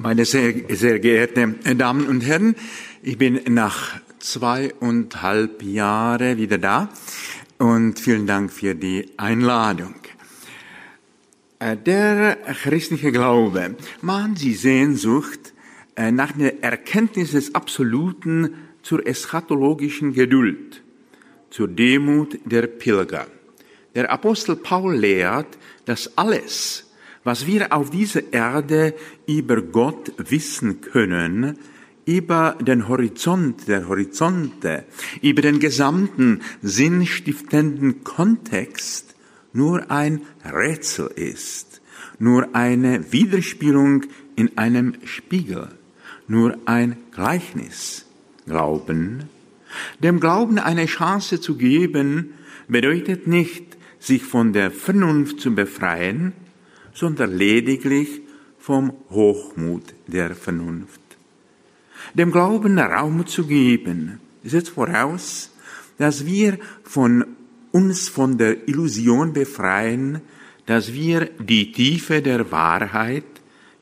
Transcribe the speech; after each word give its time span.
Meine 0.00 0.24
sehr, 0.24 0.54
sehr 0.70 0.98
geehrten 0.98 1.56
Damen 1.78 2.06
und 2.06 2.22
Herren, 2.22 2.54
ich 3.02 3.16
bin 3.16 3.40
nach 3.48 4.00
zweieinhalb 4.18 5.62
Jahren 5.62 6.38
wieder 6.38 6.58
da 6.58 6.90
und 7.58 7.98
vielen 7.98 8.26
Dank 8.26 8.52
für 8.52 8.74
die 8.74 9.10
Einladung. 9.16 9.94
Äh, 11.58 11.76
der 11.76 12.36
christliche 12.62 13.12
Glaube 13.12 13.76
mahnt 14.02 14.42
die 14.42 14.54
Sehnsucht 14.54 15.52
äh, 15.96 16.10
nach 16.10 16.32
der 16.32 16.62
Erkenntnis 16.62 17.32
des 17.32 17.54
Absoluten 17.54 18.54
zur 18.82 19.06
eschatologischen 19.06 20.14
Geduld, 20.14 20.82
zur 21.50 21.68
Demut 21.68 22.38
der 22.44 22.66
Pilger. 22.66 23.26
Der 23.94 24.10
Apostel 24.10 24.56
Paul 24.56 24.96
lehrt, 24.96 25.58
dass 25.84 26.16
alles, 26.16 26.89
was 27.24 27.46
wir 27.46 27.72
auf 27.72 27.90
dieser 27.90 28.32
Erde 28.32 28.94
über 29.26 29.60
Gott 29.60 30.12
wissen 30.16 30.80
können, 30.80 31.58
über 32.06 32.56
den 32.60 32.88
Horizont 32.88 33.68
der 33.68 33.88
Horizonte, 33.88 34.84
über 35.22 35.42
den 35.42 35.60
gesamten 35.60 36.40
sinnstiftenden 36.62 38.04
Kontext 38.04 39.14
nur 39.52 39.90
ein 39.90 40.22
Rätsel 40.44 41.08
ist, 41.08 41.80
nur 42.18 42.54
eine 42.54 43.12
Widerspielung 43.12 44.04
in 44.36 44.56
einem 44.56 44.94
Spiegel, 45.04 45.68
nur 46.26 46.56
ein 46.64 46.96
Gleichnis. 47.12 48.06
Glauben. 48.46 49.28
Dem 50.02 50.18
Glauben 50.18 50.58
eine 50.58 50.86
Chance 50.86 51.40
zu 51.40 51.56
geben, 51.56 52.34
bedeutet 52.66 53.26
nicht, 53.26 53.76
sich 54.00 54.24
von 54.24 54.52
der 54.52 54.70
Vernunft 54.70 55.40
zu 55.40 55.54
befreien, 55.54 56.32
sondern 56.94 57.36
lediglich 57.36 58.20
vom 58.58 58.92
Hochmut 59.10 59.94
der 60.06 60.34
Vernunft. 60.34 61.00
Dem 62.14 62.30
Glauben 62.32 62.78
Raum 62.78 63.26
zu 63.26 63.46
geben, 63.46 64.20
setzt 64.44 64.70
voraus, 64.70 65.50
dass 65.98 66.26
wir 66.26 66.58
von 66.82 67.24
uns 67.72 68.08
von 68.08 68.38
der 68.38 68.68
Illusion 68.68 69.32
befreien, 69.32 70.20
dass 70.66 70.92
wir 70.92 71.30
die 71.38 71.72
Tiefe 71.72 72.22
der 72.22 72.50
Wahrheit 72.50 73.24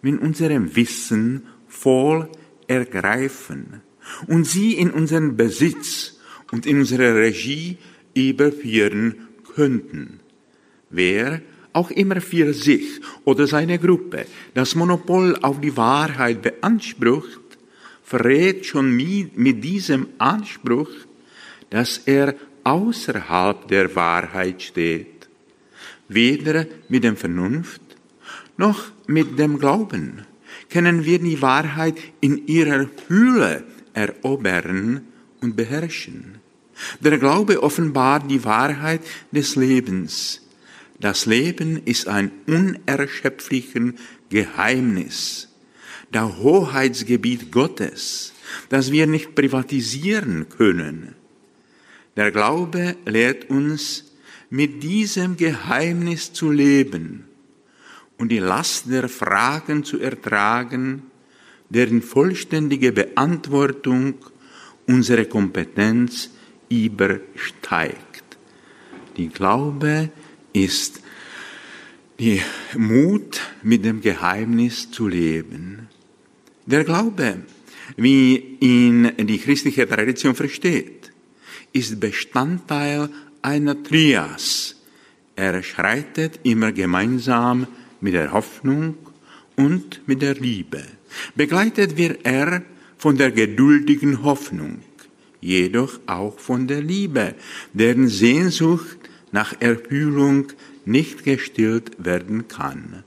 mit 0.02 0.20
unserem 0.20 0.74
Wissen 0.76 1.42
voll 1.68 2.28
ergreifen 2.66 3.82
und 4.26 4.46
sie 4.46 4.72
in 4.72 4.90
unseren 4.90 5.36
Besitz 5.36 6.18
und 6.52 6.66
in 6.66 6.78
unsere 6.78 7.14
Regie 7.14 7.78
überführen 8.14 9.28
könnten. 9.54 10.20
Wer 10.90 11.42
auch 11.78 11.90
immer 11.92 12.20
für 12.20 12.52
sich 12.52 13.00
oder 13.24 13.46
seine 13.46 13.78
Gruppe 13.78 14.26
das 14.54 14.74
Monopol 14.74 15.36
auf 15.42 15.60
die 15.60 15.76
Wahrheit 15.76 16.42
beansprucht, 16.42 17.46
verrät 18.02 18.66
schon 18.66 18.96
mit 18.96 19.62
diesem 19.62 20.08
Anspruch, 20.18 20.90
dass 21.70 21.98
er 21.98 22.34
außerhalb 22.64 23.68
der 23.68 23.94
Wahrheit 23.94 24.60
steht, 24.60 25.28
weder 26.08 26.66
mit 26.88 27.04
dem 27.04 27.16
Vernunft 27.16 27.82
noch 28.56 28.80
mit 29.06 29.38
dem 29.38 29.58
Glauben 29.58 30.26
können 30.70 31.04
wir 31.04 31.20
die 31.20 31.40
Wahrheit 31.40 31.96
in 32.20 32.46
ihrer 32.46 32.88
Hülle 33.08 33.64
erobern 33.94 35.02
und 35.40 35.56
beherrschen. 35.56 36.38
Der 37.00 37.18
Glaube 37.18 37.62
offenbart 37.62 38.30
die 38.30 38.44
Wahrheit 38.44 39.02
des 39.32 39.56
Lebens, 39.56 40.42
das 41.00 41.26
Leben 41.26 41.82
ist 41.84 42.08
ein 42.08 42.30
unerschöpfliches 42.46 43.94
Geheimnis, 44.30 45.48
der 46.12 46.38
Hoheitsgebiet 46.38 47.52
Gottes, 47.52 48.32
das 48.68 48.90
wir 48.90 49.06
nicht 49.06 49.34
privatisieren 49.34 50.48
können. 50.48 51.14
Der 52.16 52.30
Glaube 52.30 52.96
lehrt 53.06 53.48
uns, 53.50 54.04
mit 54.50 54.82
diesem 54.82 55.36
Geheimnis 55.36 56.32
zu 56.32 56.50
leben 56.50 57.24
und 58.16 58.30
die 58.30 58.38
Last 58.38 58.90
der 58.90 59.08
Fragen 59.08 59.84
zu 59.84 60.00
ertragen, 60.00 61.02
deren 61.68 62.02
vollständige 62.02 62.92
Beantwortung 62.92 64.14
unsere 64.86 65.26
Kompetenz 65.26 66.30
übersteigt. 66.70 68.38
Die 69.16 69.28
Glaube 69.28 70.10
ist 70.52 71.00
die 72.18 72.42
Mut, 72.76 73.40
mit 73.62 73.84
dem 73.84 74.00
Geheimnis 74.00 74.90
zu 74.90 75.06
leben. 75.06 75.88
Der 76.66 76.84
Glaube, 76.84 77.36
wie 77.96 78.56
ihn 78.60 79.12
die 79.18 79.38
christliche 79.38 79.88
Tradition 79.88 80.34
versteht, 80.34 81.12
ist 81.72 82.00
Bestandteil 82.00 83.08
einer 83.42 83.82
Trias. 83.82 84.76
Er 85.36 85.62
schreitet 85.62 86.40
immer 86.42 86.72
gemeinsam 86.72 87.66
mit 88.00 88.14
der 88.14 88.32
Hoffnung 88.32 88.96
und 89.56 90.02
mit 90.06 90.22
der 90.22 90.34
Liebe. 90.34 90.82
Begleitet 91.34 91.96
wird 91.96 92.20
er 92.24 92.62
von 92.96 93.16
der 93.16 93.30
geduldigen 93.30 94.24
Hoffnung, 94.24 94.80
jedoch 95.40 96.00
auch 96.06 96.38
von 96.38 96.66
der 96.66 96.82
Liebe, 96.82 97.34
deren 97.72 98.08
Sehnsucht 98.08 98.98
nach 99.32 99.54
Erfüllung 99.60 100.52
nicht 100.84 101.24
gestillt 101.24 101.92
werden 101.98 102.48
kann. 102.48 103.04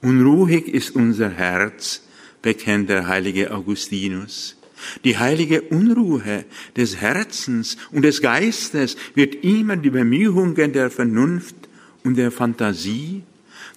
Unruhig 0.00 0.68
ist 0.68 0.94
unser 0.94 1.30
Herz, 1.30 2.02
bekennt 2.42 2.88
der 2.88 3.08
heilige 3.08 3.50
Augustinus. 3.50 4.56
Die 5.04 5.18
heilige 5.18 5.62
Unruhe 5.62 6.44
des 6.76 6.96
Herzens 6.96 7.76
und 7.90 8.02
des 8.02 8.20
Geistes 8.20 8.96
wird 9.14 9.42
immer 9.42 9.76
die 9.76 9.90
Bemühungen 9.90 10.72
der 10.72 10.90
Vernunft 10.90 11.56
und 12.04 12.16
der 12.16 12.30
Fantasie, 12.30 13.22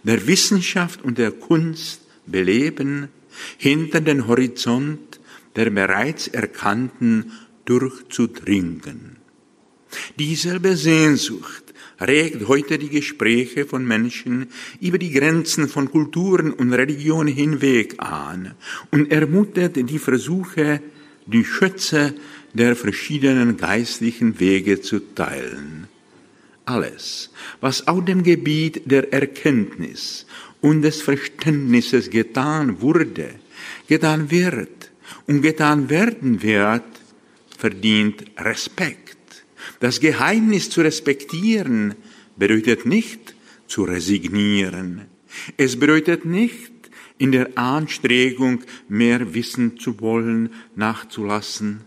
der 0.03 0.27
Wissenschaft 0.27 1.01
und 1.03 1.17
der 1.17 1.31
Kunst 1.31 2.01
beleben, 2.25 3.07
hinter 3.57 4.01
den 4.01 4.27
Horizont 4.27 5.19
der 5.55 5.69
bereits 5.69 6.27
Erkannten 6.27 7.31
durchzudringen. 7.65 9.17
Dieselbe 10.17 10.75
Sehnsucht 10.75 11.68
regt 11.99 12.47
heute 12.47 12.77
die 12.77 12.89
Gespräche 12.89 13.65
von 13.65 13.85
Menschen 13.85 14.47
über 14.79 14.97
die 14.97 15.11
Grenzen 15.11 15.67
von 15.67 15.91
Kulturen 15.91 16.53
und 16.53 16.73
Religionen 16.73 17.33
hinweg 17.33 17.95
an 17.97 18.55
und 18.91 19.11
ermutet 19.11 19.75
die 19.89 19.99
Versuche, 19.99 20.81
die 21.25 21.45
Schätze 21.45 22.15
der 22.53 22.75
verschiedenen 22.75 23.57
geistlichen 23.57 24.39
Wege 24.39 24.81
zu 24.81 24.99
teilen. 25.13 25.87
Alles, 26.65 27.31
was 27.61 27.87
auf 27.87 28.05
dem 28.05 28.23
Gebiet 28.23 28.83
der 28.85 29.11
Erkenntnis 29.11 30.25
und 30.61 30.83
des 30.83 31.01
Verständnisses 31.01 32.09
getan 32.09 32.81
wurde, 32.81 33.35
getan 33.87 34.29
wird 34.29 34.91
und 35.27 35.41
getan 35.41 35.89
werden 35.89 36.41
wird, 36.43 36.83
verdient 37.57 38.23
Respekt. 38.37 39.08
Das 39.79 39.99
Geheimnis 39.99 40.69
zu 40.69 40.81
respektieren 40.81 41.95
bedeutet 42.37 42.85
nicht 42.85 43.35
zu 43.67 43.83
resignieren. 43.83 45.05
Es 45.57 45.79
bedeutet 45.79 46.25
nicht, 46.25 46.71
in 47.17 47.31
der 47.31 47.57
Anstrengung, 47.57 48.61
mehr 48.87 49.33
wissen 49.33 49.77
zu 49.77 49.99
wollen, 49.99 50.49
nachzulassen. 50.75 51.81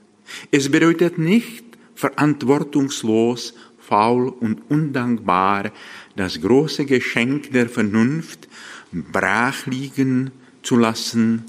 Es 0.50 0.70
bedeutet 0.70 1.18
nicht, 1.18 1.64
verantwortungslos, 1.94 3.54
faul 3.78 4.28
und 4.28 4.70
undankbar 4.70 5.72
das 6.16 6.40
große 6.40 6.84
Geschenk 6.84 7.52
der 7.52 7.68
Vernunft 7.68 8.48
brach 8.92 9.66
liegen 9.66 10.30
zu 10.62 10.76
lassen 10.76 11.44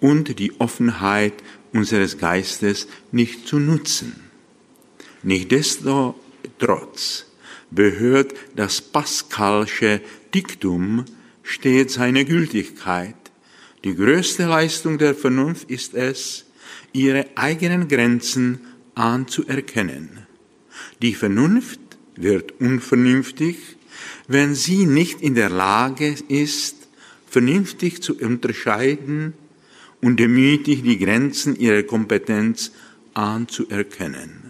und 0.00 0.38
die 0.38 0.58
Offenheit 0.60 1.34
unseres 1.72 2.18
Geistes 2.18 2.88
nicht 3.12 3.46
zu 3.46 3.58
nutzen. 3.58 4.27
Nichtsdestotrotz 5.22 7.26
behört 7.70 8.34
das 8.54 8.80
Pascalsche 8.80 10.00
Diktum 10.34 11.04
steht 11.42 11.90
seine 11.90 12.24
Gültigkeit. 12.24 13.14
Die 13.84 13.94
größte 13.94 14.46
Leistung 14.46 14.98
der 14.98 15.14
Vernunft 15.14 15.70
ist 15.70 15.94
es, 15.94 16.46
ihre 16.92 17.26
eigenen 17.36 17.88
Grenzen 17.88 18.60
anzuerkennen. 18.94 20.26
Die 21.02 21.14
Vernunft 21.14 21.80
wird 22.16 22.60
unvernünftig, 22.60 23.56
wenn 24.26 24.54
sie 24.54 24.86
nicht 24.86 25.20
in 25.20 25.34
der 25.34 25.50
Lage 25.50 26.14
ist, 26.28 26.88
vernünftig 27.26 28.02
zu 28.02 28.18
unterscheiden 28.18 29.34
und 30.00 30.18
demütig 30.18 30.82
die 30.82 30.98
Grenzen 30.98 31.56
ihrer 31.56 31.82
Kompetenz 31.82 32.72
anzuerkennen. 33.14 34.47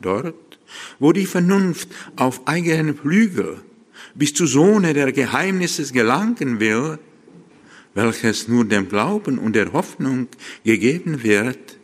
Dort, 0.00 0.58
wo 0.98 1.12
die 1.12 1.26
Vernunft 1.26 1.88
auf 2.16 2.46
eigenen 2.46 2.96
Flügel 2.96 3.60
bis 4.14 4.34
zu 4.34 4.46
Sohne 4.46 4.94
der 4.94 5.12
Geheimnisses 5.12 5.92
gelangen 5.92 6.60
will, 6.60 6.98
welches 7.94 8.48
nur 8.48 8.64
dem 8.64 8.88
Glauben 8.88 9.38
und 9.38 9.54
der 9.54 9.72
Hoffnung 9.72 10.28
gegeben 10.64 11.22
wird, 11.22 11.76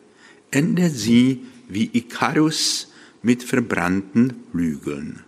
endet 0.50 0.94
sie 0.94 1.42
wie 1.68 1.90
Icarus 1.92 2.92
mit 3.22 3.42
verbrannten 3.42 4.44
Flügeln. 4.52 5.24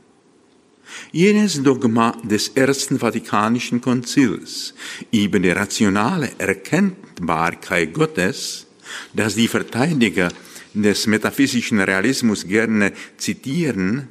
Jenes 1.13 1.63
Dogma 1.63 2.17
des 2.23 2.49
Ersten 2.49 2.99
Vatikanischen 2.99 3.81
Konzils 3.81 4.75
über 5.11 5.39
die 5.39 5.51
rationale 5.51 6.31
Erkennbarkeit 6.39 7.93
Gottes, 7.93 8.67
das 9.13 9.35
die 9.35 9.49
Verteidiger 9.49 10.31
des 10.75 11.07
metaphysischen 11.07 11.81
Realismus 11.81 12.47
gerne 12.47 12.93
zitieren, 13.17 14.09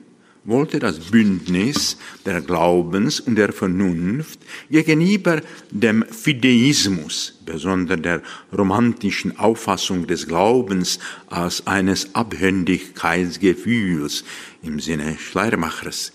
wollte 0.47 0.79
das 0.79 0.99
Bündnis 0.99 1.97
der 2.25 2.41
Glaubens 2.41 3.19
und 3.19 3.35
der 3.35 3.51
Vernunft 3.51 4.39
gegenüber 4.71 5.41
dem 5.71 6.05
Fideismus, 6.09 7.37
besonders 7.45 8.01
der 8.01 8.21
romantischen 8.57 9.37
Auffassung 9.37 10.07
des 10.07 10.25
Glaubens 10.25 10.99
als 11.27 11.67
eines 11.67 12.15
Abhängigkeitsgefühls 12.15 14.23
im 14.63 14.79
Sinne 14.79 15.17
Schleiermachers 15.19 16.13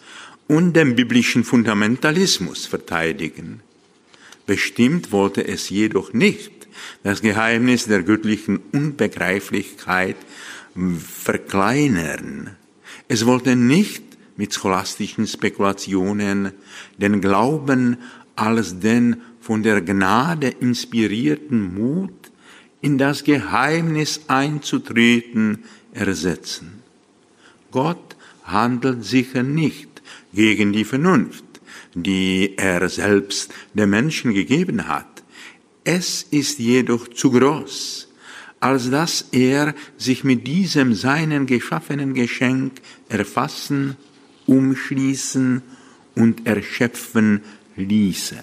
und 0.48 0.74
dem 0.74 0.96
biblischen 0.96 1.44
Fundamentalismus 1.44 2.64
verteidigen. 2.64 3.60
Bestimmt 4.46 5.12
wollte 5.12 5.46
es 5.46 5.68
jedoch 5.68 6.14
nicht 6.14 6.51
das 7.02 7.22
Geheimnis 7.22 7.86
der 7.86 8.02
göttlichen 8.02 8.60
Unbegreiflichkeit 8.72 10.16
verkleinern. 10.98 12.56
Es 13.08 13.26
wollte 13.26 13.56
nicht 13.56 14.02
mit 14.36 14.54
scholastischen 14.54 15.26
Spekulationen 15.26 16.52
den 16.96 17.20
Glauben 17.20 17.98
als 18.36 18.80
den 18.80 19.16
von 19.40 19.62
der 19.62 19.80
Gnade 19.82 20.48
inspirierten 20.48 21.74
Mut, 21.74 22.12
in 22.80 22.98
das 22.98 23.24
Geheimnis 23.24 24.22
einzutreten, 24.28 25.64
ersetzen. 25.92 26.82
Gott 27.70 28.16
handelt 28.44 29.04
sicher 29.04 29.42
nicht 29.42 30.02
gegen 30.32 30.72
die 30.72 30.84
Vernunft, 30.84 31.44
die 31.94 32.54
er 32.56 32.88
selbst 32.88 33.52
dem 33.74 33.90
Menschen 33.90 34.32
gegeben 34.34 34.88
hat. 34.88 35.11
Es 35.84 36.22
ist 36.30 36.58
jedoch 36.58 37.08
zu 37.08 37.30
groß, 37.30 38.08
als 38.60 38.90
dass 38.90 39.26
er 39.32 39.74
sich 39.98 40.22
mit 40.22 40.46
diesem 40.46 40.94
seinen 40.94 41.46
geschaffenen 41.46 42.14
Geschenk 42.14 42.80
erfassen 43.08 43.96
umschließen 44.46 45.62
und 46.14 46.46
erschöpfen 46.46 47.42
ließe. 47.76 48.38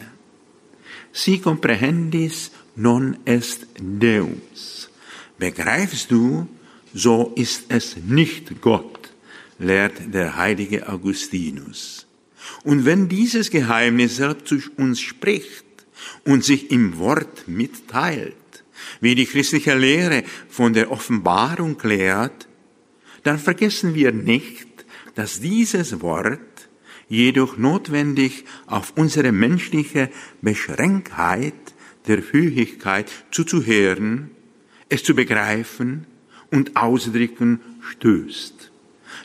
Si 1.12 1.40
comprehendis 1.40 2.52
non 2.76 3.18
est 3.26 3.68
Deus. 3.80 4.90
Begreifst 5.38 6.12
du, 6.12 6.48
so 6.94 7.34
ist 7.36 7.66
es 7.70 7.98
nicht 7.98 8.62
Gott, 8.62 9.12
lehrt 9.58 10.14
der 10.14 10.36
heilige 10.36 10.88
Augustinus. 10.88 12.06
Und 12.64 12.86
wenn 12.86 13.08
dieses 13.10 13.50
Geheimnis 13.50 14.18
selbst 14.18 14.48
zu 14.48 14.58
uns 14.78 15.00
spricht 15.00 15.66
und 16.26 16.44
sich 16.44 16.72
im 16.72 16.98
Wort 16.98 17.48
mitteilt, 17.48 18.36
wie 19.02 19.16
die 19.16 19.26
christliche 19.26 19.76
Lehre 19.76 20.24
von 20.50 20.74
der 20.74 20.92
Offenbarung 20.92 21.78
lehrt, 21.84 22.48
dann 23.24 23.40
vergessen 23.40 23.96
wir 23.96 24.12
nicht, 24.12 24.68
dass 25.16 25.42
dieses 25.42 26.02
Wort 26.02 26.40
jedoch 27.10 27.58
notwendig 27.58 28.46
auf 28.68 28.94
unsere 28.96 29.32
menschliche 29.32 30.10
Beschränktheit 30.42 31.54
der 32.08 32.24
Fähigkeit 32.24 33.12
zuzuhören, 33.32 34.32
es 34.88 35.04
zu 35.04 35.14
begreifen 35.16 36.06
und 36.52 36.76
ausdrücken 36.76 37.60
stößt. 37.92 38.72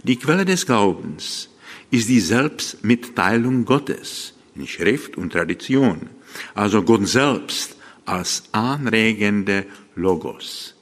Die 0.03 0.17
Quelle 0.17 0.45
des 0.45 0.67
Glaubens 0.67 1.51
ist 1.91 2.09
die 2.09 2.21
Selbstmitteilung 2.21 3.65
Gottes 3.65 4.35
in 4.57 4.67
Schrift 4.67 5.17
und 5.17 5.33
Tradition, 5.33 6.09
also 6.55 6.83
Gott 6.83 7.07
selbst 7.07 7.77
als 8.05 8.45
anregende 8.53 9.67
Logos. 9.95 10.75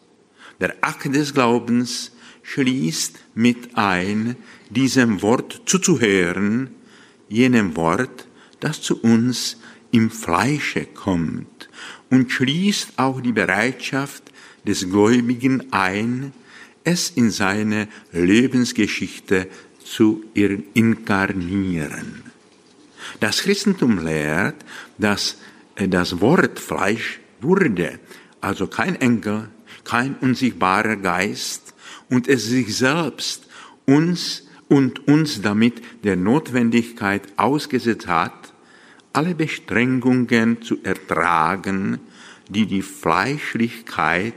Der 0.60 0.76
Akt 0.80 1.14
des 1.14 1.34
Glaubens 1.34 2.12
schließt 2.42 3.18
mit 3.34 3.76
ein, 3.76 4.36
diesem 4.70 5.22
Wort 5.22 5.62
zuzuhören, 5.66 6.70
jenem 7.28 7.76
Wort, 7.76 8.26
das 8.60 8.80
zu 8.80 9.00
uns 9.00 9.58
im 9.90 10.10
Fleische 10.10 10.86
kommt 10.86 11.68
und 12.10 12.30
schließt 12.30 12.92
auch 12.96 13.20
die 13.20 13.32
Bereitschaft 13.32 14.24
des 14.66 14.88
Gläubigen 14.88 15.72
ein, 15.72 16.32
es 16.84 17.10
in 17.10 17.30
seine 17.30 17.88
Lebensgeschichte 18.12 19.48
zu 19.84 20.24
inkarnieren. 20.34 22.31
Das 23.20 23.42
Christentum 23.42 24.04
lehrt, 24.04 24.56
dass 24.98 25.38
das 25.76 26.20
Wort 26.20 26.58
Fleisch 26.58 27.20
wurde, 27.40 27.98
also 28.40 28.66
kein 28.66 28.96
Engel, 29.00 29.48
kein 29.84 30.16
unsichtbarer 30.16 30.96
Geist, 30.96 31.74
und 32.08 32.28
es 32.28 32.44
sich 32.44 32.76
selbst 32.76 33.48
uns 33.86 34.46
und 34.68 35.08
uns 35.08 35.40
damit 35.40 35.82
der 36.04 36.16
Notwendigkeit 36.16 37.22
ausgesetzt 37.36 38.06
hat, 38.06 38.52
alle 39.12 39.34
Bestrengungen 39.34 40.62
zu 40.62 40.78
ertragen, 40.82 42.00
die 42.48 42.66
die 42.66 42.82
Fleischlichkeit, 42.82 44.34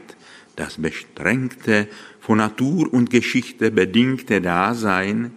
das 0.56 0.77
bestrengte, 0.77 1.88
von 2.19 2.38
Natur 2.38 2.91
und 2.94 3.09
Geschichte 3.09 3.71
bedingte 3.71 4.41
Dasein, 4.41 5.31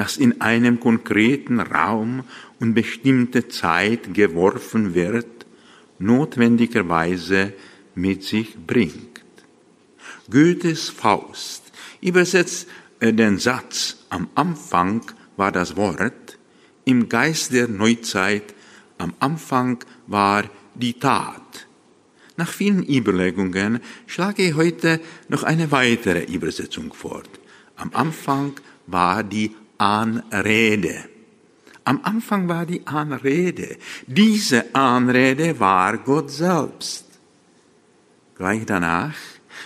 das 0.00 0.16
in 0.16 0.40
einem 0.40 0.80
konkreten 0.80 1.60
Raum 1.60 2.24
und 2.58 2.72
bestimmte 2.72 3.48
Zeit 3.48 4.14
geworfen 4.14 4.94
wird, 4.94 5.44
notwendigerweise 5.98 7.52
mit 7.94 8.22
sich 8.22 8.56
bringt. 8.66 9.20
Goethes 10.30 10.88
Faust 10.88 11.64
übersetzt 12.00 12.66
äh, 13.00 13.12
den 13.12 13.38
Satz 13.38 13.98
am 14.08 14.30
Anfang 14.34 15.02
war 15.36 15.52
das 15.52 15.76
Wort, 15.76 16.38
im 16.86 17.10
Geist 17.10 17.52
der 17.52 17.68
Neuzeit 17.68 18.54
am 18.96 19.12
Anfang 19.20 19.84
war 20.06 20.44
die 20.74 20.94
Tat. 20.94 21.66
Nach 22.38 22.48
vielen 22.48 22.88
Überlegungen 22.88 23.80
schlage 24.06 24.44
ich 24.48 24.54
heute 24.54 24.98
noch 25.28 25.42
eine 25.42 25.70
weitere 25.70 26.24
Übersetzung 26.24 26.94
vor. 26.94 27.22
Am 27.76 27.90
Anfang 27.92 28.54
war 28.86 29.22
die 29.22 29.54
Anrede. 29.80 31.06
Am 31.84 32.00
Anfang 32.02 32.48
war 32.48 32.66
die 32.66 32.86
Anrede. 32.86 33.78
Diese 34.06 34.74
Anrede 34.74 35.58
war 35.58 35.96
Gott 35.96 36.30
selbst. 36.30 37.06
Gleich 38.36 38.66
danach 38.66 39.14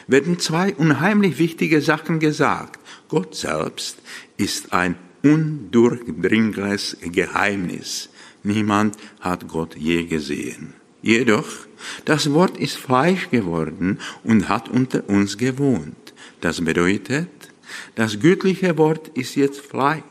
werden 0.07 0.39
zwei 0.39 0.73
unheimlich 0.75 1.39
wichtige 1.41 1.81
Sachen 1.81 2.21
gesagt. 2.21 2.79
Gott 3.09 3.35
selbst 3.35 3.99
ist 4.37 4.73
ein 4.73 4.95
undurchdringliches 5.25 6.97
Geheimnis. 7.01 8.09
Niemand 8.45 8.97
hat 9.19 9.49
Gott 9.49 9.75
je 9.75 10.05
gesehen. 10.05 10.75
Jedoch, 11.03 11.49
das 12.05 12.33
Wort 12.33 12.57
ist 12.57 12.77
Fleisch 12.77 13.31
geworden 13.31 13.99
und 14.23 14.49
hat 14.49 14.69
unter 14.69 15.09
uns 15.09 15.39
gewohnt. 15.39 16.15
Das 16.41 16.65
bedeutet, 16.65 17.29
das 17.95 18.21
göttliche 18.21 18.77
Wort 18.79 19.09
ist 19.17 19.35
jetzt 19.37 19.61
Fleisch. 19.61 20.03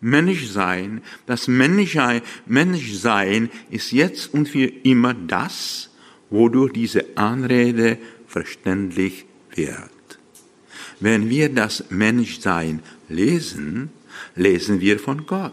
Menschsein, 0.00 1.02
das 1.26 1.48
Menschsein, 1.48 2.22
Menschsein 2.46 3.50
ist 3.70 3.92
jetzt 3.92 4.32
und 4.32 4.48
für 4.48 4.66
immer 4.66 5.14
das, 5.14 5.90
wodurch 6.30 6.72
diese 6.72 7.16
Anrede 7.16 7.98
verständlich 8.26 9.24
wird. 9.54 9.90
Wenn 11.00 11.30
wir 11.30 11.48
das 11.48 11.84
Menschsein 11.90 12.82
lesen, 13.08 13.90
lesen 14.34 14.80
wir 14.80 14.98
von 14.98 15.26
Gott. 15.26 15.52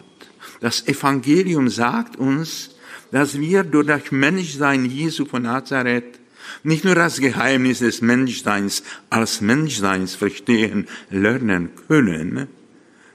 Das 0.59 0.87
Evangelium 0.87 1.69
sagt 1.69 2.17
uns, 2.17 2.75
dass 3.11 3.39
wir 3.39 3.63
durch 3.63 3.87
das 3.87 4.11
Menschsein 4.11 4.85
Jesu 4.85 5.25
von 5.25 5.43
Nazareth 5.43 6.19
nicht 6.63 6.83
nur 6.83 6.95
das 6.95 7.19
Geheimnis 7.19 7.79
des 7.79 8.01
Menschseins 8.01 8.83
als 9.09 9.41
Menschseins 9.41 10.15
verstehen, 10.15 10.87
lernen 11.09 11.71
können, 11.87 12.47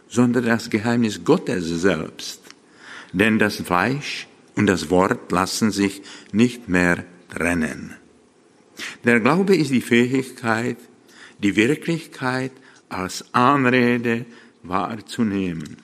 sondern 0.08 0.44
das 0.44 0.70
Geheimnis 0.70 1.24
Gottes 1.24 1.66
selbst. 1.66 2.40
Denn 3.12 3.38
das 3.38 3.56
Fleisch 3.56 4.26
und 4.56 4.66
das 4.66 4.90
Wort 4.90 5.30
lassen 5.30 5.70
sich 5.70 6.02
nicht 6.32 6.68
mehr 6.68 7.04
trennen. 7.30 7.94
Der 9.04 9.20
Glaube 9.20 9.56
ist 9.56 9.70
die 9.70 9.80
Fähigkeit, 9.80 10.78
die 11.42 11.56
Wirklichkeit 11.56 12.52
als 12.88 13.32
Anrede 13.32 14.24
wahrzunehmen. 14.62 15.76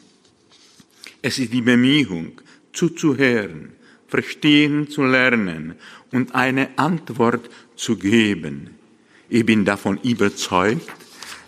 Es 1.22 1.38
ist 1.38 1.52
die 1.52 1.62
Bemühung, 1.62 2.40
zuzuhören, 2.72 3.72
verstehen 4.08 4.88
zu 4.88 5.04
lernen 5.04 5.74
und 6.14 6.34
eine 6.34 6.78
Antwort 6.78 7.50
zu 7.76 7.96
geben. 7.96 8.70
Ich 9.28 9.44
bin 9.44 9.64
davon 9.64 9.98
überzeugt, 10.02 10.88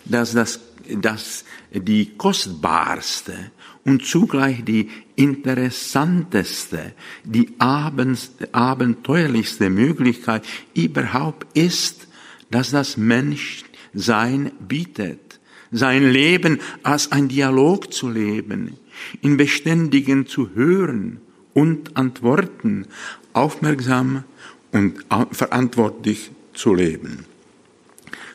dass 0.05 0.33
das 0.33 0.59
dass 0.95 1.43
die 1.71 2.17
kostbarste 2.17 3.51
und 3.83 4.05
zugleich 4.05 4.63
die 4.63 4.89
interessanteste, 5.15 6.93
die 7.23 7.53
abenteuerlichste 7.59 9.69
Möglichkeit 9.69 10.43
überhaupt 10.73 11.45
ist, 11.57 12.07
dass 12.51 12.71
das 12.71 12.97
Menschsein 12.97 14.51
bietet, 14.59 15.39
sein 15.71 16.09
Leben 16.09 16.59
als 16.83 17.11
ein 17.11 17.27
Dialog 17.27 17.93
zu 17.93 18.09
leben, 18.09 18.77
in 19.21 19.37
beständigen 19.37 20.27
zu 20.27 20.55
hören 20.55 21.19
und 21.53 21.97
antworten, 21.97 22.87
aufmerksam 23.33 24.23
und 24.71 25.05
verantwortlich 25.31 26.31
zu 26.53 26.73
leben. 26.73 27.25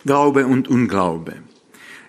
Glaube 0.05 0.47
und 0.47 0.69
Unglaube 0.69 1.35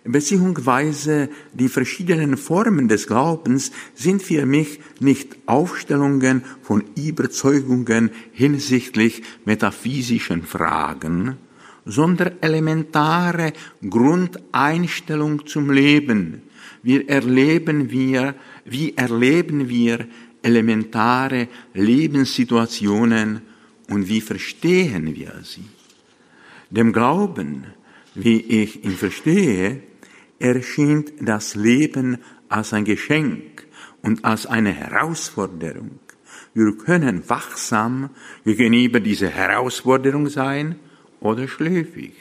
beziehungsweise 0.05 1.29
die 1.53 1.69
verschiedenen 1.69 2.37
Formen 2.37 2.87
des 2.87 3.07
Glaubens 3.07 3.71
sind 3.95 4.21
für 4.21 4.45
mich 4.45 4.79
nicht 4.99 5.35
Aufstellungen 5.45 6.43
von 6.61 6.83
Überzeugungen 6.95 8.11
hinsichtlich 8.31 9.23
metaphysischen 9.45 10.43
Fragen, 10.43 11.37
sondern 11.85 12.33
elementare 12.41 13.53
Grundeinstellung 13.87 15.45
zum 15.47 15.71
Leben. 15.71 16.41
Wir 16.81 17.07
erleben 17.09 17.91
wir, 17.91 18.35
wie 18.65 18.95
erleben 18.95 19.69
wir 19.69 20.05
elementare 20.41 21.47
Lebenssituationen 21.73 23.41
und 23.89 24.07
wie 24.07 24.21
verstehen 24.21 25.15
wir 25.15 25.33
sie? 25.43 25.65
Dem 26.69 26.93
Glauben, 26.93 27.65
wie 28.15 28.39
ich 28.39 28.83
ihn 28.83 28.95
verstehe, 28.95 29.83
erscheint 30.39 31.13
das 31.21 31.55
Leben 31.55 32.17
als 32.49 32.73
ein 32.73 32.85
Geschenk 32.85 33.65
und 34.01 34.25
als 34.25 34.45
eine 34.45 34.71
Herausforderung. 34.71 35.99
Wir 36.53 36.77
können 36.77 37.27
wachsam 37.29 38.09
gegenüber 38.45 38.99
dieser 38.99 39.29
Herausforderung 39.29 40.29
sein 40.29 40.75
oder 41.19 41.47
schläfig, 41.47 42.13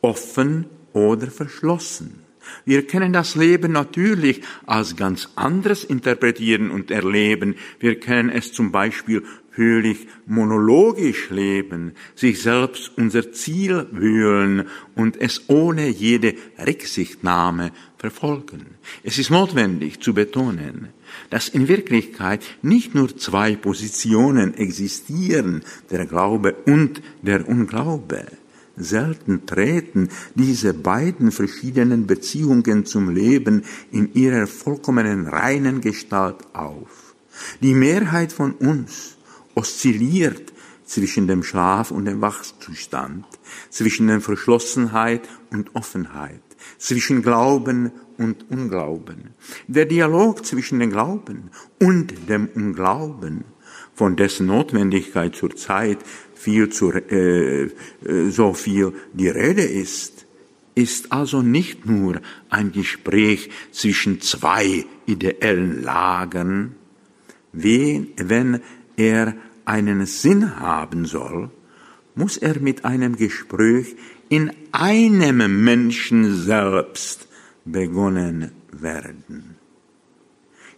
offen 0.00 0.66
oder 0.92 1.30
verschlossen. 1.30 2.20
Wir 2.64 2.86
können 2.86 3.12
das 3.12 3.34
Leben 3.34 3.72
natürlich 3.72 4.42
als 4.64 4.96
ganz 4.96 5.28
anderes 5.34 5.84
interpretieren 5.84 6.70
und 6.70 6.90
erleben. 6.90 7.56
Wir 7.78 8.00
können 8.00 8.30
es 8.30 8.52
zum 8.52 8.72
Beispiel 8.72 9.24
völlig 9.58 10.06
monologisch 10.26 11.30
leben, 11.30 11.92
sich 12.14 12.40
selbst 12.42 12.92
unser 12.96 13.32
Ziel 13.32 13.88
wühlen 13.90 14.68
und 14.94 15.20
es 15.20 15.42
ohne 15.48 15.88
jede 15.88 16.34
Rücksichtnahme 16.64 17.72
verfolgen. 17.96 18.66
Es 19.02 19.18
ist 19.18 19.30
notwendig 19.30 19.98
zu 19.98 20.14
betonen, 20.14 20.90
dass 21.30 21.48
in 21.48 21.66
Wirklichkeit 21.66 22.44
nicht 22.62 22.94
nur 22.94 23.16
zwei 23.16 23.56
Positionen 23.56 24.54
existieren, 24.54 25.64
der 25.90 26.06
Glaube 26.06 26.54
und 26.64 27.02
der 27.22 27.48
Unglaube. 27.48 28.26
Selten 28.76 29.44
treten 29.44 30.08
diese 30.36 30.72
beiden 30.72 31.32
verschiedenen 31.32 32.06
Beziehungen 32.06 32.86
zum 32.86 33.12
Leben 33.12 33.64
in 33.90 34.14
ihrer 34.14 34.46
vollkommenen 34.46 35.26
reinen 35.26 35.80
Gestalt 35.80 36.36
auf. 36.52 37.16
Die 37.60 37.74
Mehrheit 37.74 38.32
von 38.32 38.52
uns 38.52 39.17
oszilliert 39.58 40.52
zwischen 40.84 41.26
dem 41.26 41.42
Schlaf 41.42 41.90
und 41.90 42.04
dem 42.04 42.20
Wachzustand, 42.20 43.26
zwischen 43.70 44.06
der 44.06 44.20
Verschlossenheit 44.20 45.28
und 45.50 45.74
Offenheit, 45.74 46.40
zwischen 46.78 47.22
Glauben 47.22 47.90
und 48.16 48.50
Unglauben. 48.50 49.34
Der 49.66 49.84
Dialog 49.84 50.46
zwischen 50.46 50.78
dem 50.78 50.90
Glauben 50.90 51.50
und 51.80 52.28
dem 52.28 52.48
Unglauben, 52.54 53.44
von 53.94 54.14
dessen 54.14 54.46
Notwendigkeit 54.46 55.34
zur 55.34 55.56
Zeit 55.56 55.98
viel 56.34 56.68
zu, 56.68 56.92
äh, 56.92 57.64
äh, 57.64 57.70
so 58.30 58.54
viel 58.54 58.92
die 59.12 59.28
Rede 59.28 59.62
ist, 59.62 60.24
ist 60.76 61.10
also 61.10 61.42
nicht 61.42 61.84
nur 61.84 62.20
ein 62.48 62.70
Gespräch 62.70 63.50
zwischen 63.72 64.20
zwei 64.20 64.84
ideellen 65.06 65.82
Lagern, 65.82 66.76
wenn 67.52 68.60
er 68.96 69.34
einen 69.68 70.06
Sinn 70.06 70.58
haben 70.58 71.04
soll, 71.04 71.50
muss 72.14 72.36
er 72.36 72.58
mit 72.58 72.84
einem 72.84 73.16
Gespräch 73.16 73.96
in 74.28 74.50
einem 74.72 75.62
Menschen 75.62 76.34
selbst 76.34 77.28
begonnen 77.64 78.52
werden. 78.72 79.56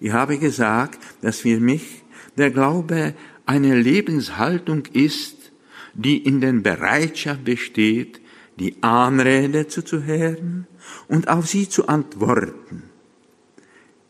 Ich 0.00 0.12
habe 0.12 0.38
gesagt, 0.38 0.99
dass 1.23 1.40
für 1.40 1.61
mich 1.61 2.02
der 2.37 2.50
Glaube 2.50 3.14
eine 3.47 3.78
Lebenshaltung 3.80 4.87
ist, 4.92 5.52
die 5.94 6.18
in 6.18 6.40
der 6.40 6.52
Bereitschaft 6.52 7.44
besteht, 7.44 8.20
die 8.59 8.82
Anrede 8.82 9.66
zuzuhören 9.66 10.66
und 11.09 11.28
auf 11.28 11.47
sie 11.47 11.68
zu 11.68 11.88
antworten. 11.88 12.89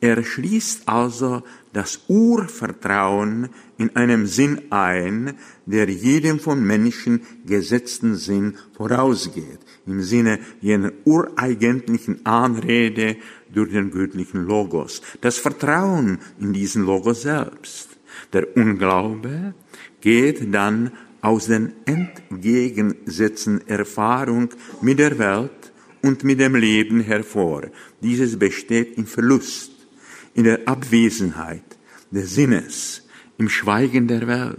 Er 0.01 0.25
schließt 0.25 0.89
also 0.89 1.43
das 1.75 2.01
Urvertrauen 2.09 3.51
in 3.77 3.95
einem 3.97 4.27
Sinn 4.27 4.63
ein, 4.71 5.35
der 5.67 5.91
jedem 5.91 6.41
von 6.41 6.65
Menschen 6.65 7.21
gesetzten 7.45 8.17
Sinn 8.17 8.57
vorausgeht, 8.77 9.61
im 9.87 10.03
Sinne 10.03 10.39
jener 10.63 10.93
ureigentlichen 11.05 12.25
Anrede 12.25 13.17
durch 13.53 13.73
den 13.73 13.91
göttlichen 13.91 14.47
Logos. 14.47 15.03
Das 15.21 15.37
Vertrauen 15.37 16.19
in 16.41 16.55
diesen 16.55 16.85
Logos 16.87 17.23
selbst. 17.23 17.91
Der 18.33 18.57
Unglaube 18.57 19.55
geht 20.01 20.55
dann 20.55 20.93
aus 21.21 21.47
den 21.47 21.73
entgegensetzten 21.85 23.67
Erfahrung 23.69 24.49
mit 24.81 24.99
der 24.99 25.19
Welt 25.19 25.73
und 26.03 26.25
mit 26.25 26.41
dem 26.41 26.57
Leben 26.57 27.01
hervor. 27.01 27.65
Dieses 28.01 28.39
besteht 28.39 28.97
im 28.97 29.07
Verlust 29.07 29.80
in 30.35 30.45
der 30.45 30.67
Abwesenheit 30.67 31.65
des 32.11 32.35
Sinnes, 32.35 33.03
im 33.39 33.49
Schweigen 33.49 34.09
der 34.09 34.27
Welt, 34.27 34.59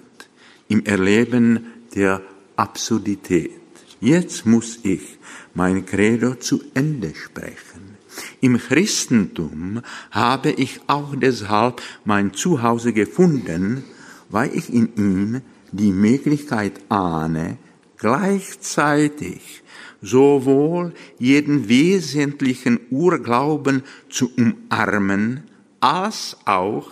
im 0.67 0.85
Erleben 0.85 1.67
der 1.95 2.21
Absurdität. 2.55 3.51
Jetzt 3.99 4.45
muss 4.45 4.79
ich 4.83 5.17
mein 5.53 5.85
Credo 5.85 6.35
zu 6.35 6.61
Ende 6.73 7.13
sprechen. 7.15 7.97
Im 8.41 8.57
Christentum 8.57 9.81
habe 10.11 10.51
ich 10.51 10.81
auch 10.87 11.15
deshalb 11.15 11.81
mein 12.05 12.33
Zuhause 12.33 12.93
gefunden, 12.93 13.83
weil 14.29 14.55
ich 14.55 14.73
in 14.73 14.95
ihm 14.95 15.41
die 15.71 15.91
Möglichkeit 15.91 16.81
ahne, 16.89 17.57
gleichzeitig 17.97 19.63
sowohl 20.01 20.93
jeden 21.19 21.69
wesentlichen 21.69 22.79
Urglauben 22.89 23.83
zu 24.09 24.31
umarmen, 24.35 25.43
als 25.81 26.37
auch 26.45 26.89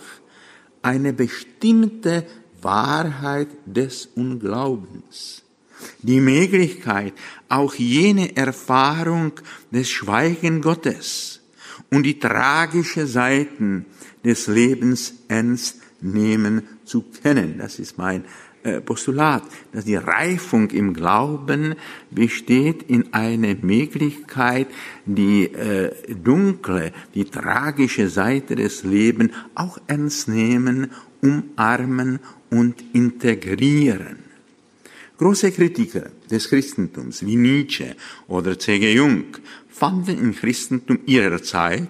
eine 0.82 1.12
bestimmte 1.12 2.26
Wahrheit 2.60 3.48
des 3.64 4.06
Unglaubens. 4.14 5.42
Die 6.02 6.20
Möglichkeit, 6.20 7.14
auch 7.48 7.74
jene 7.74 8.36
Erfahrung 8.36 9.32
des 9.70 9.88
Schweigen 9.88 10.60
Gottes 10.60 11.40
und 11.90 12.02
die 12.02 12.18
tragische 12.18 13.06
Seiten 13.06 13.86
des 14.22 14.46
Lebens 14.46 15.14
ernst 15.28 15.76
nehmen 16.02 16.62
zu 16.84 17.04
können. 17.22 17.58
Das 17.58 17.78
ist 17.78 17.96
mein 17.96 18.24
Postulat, 18.84 19.42
dass 19.72 19.84
die 19.84 19.96
Reifung 19.96 20.70
im 20.70 20.92
Glauben 20.92 21.74
besteht 22.10 22.82
in 22.82 23.14
einer 23.14 23.54
Möglichkeit, 23.62 24.68
die 25.06 25.44
äh, 25.44 25.90
dunkle, 26.14 26.92
die 27.14 27.24
tragische 27.24 28.08
Seite 28.08 28.56
des 28.56 28.84
Lebens 28.84 29.32
auch 29.54 29.78
ernst 29.86 30.28
nehmen, 30.28 30.90
umarmen 31.22 32.20
und 32.50 32.82
integrieren. 32.92 34.18
Große 35.18 35.52
Kritiker 35.52 36.10
des 36.30 36.48
Christentums 36.48 37.24
wie 37.24 37.36
Nietzsche 37.36 37.94
oder 38.26 38.58
C.G. 38.58 38.94
Jung 38.94 39.24
fanden 39.68 40.18
im 40.18 40.34
Christentum 40.34 40.98
ihrer 41.06 41.42
Zeit 41.42 41.88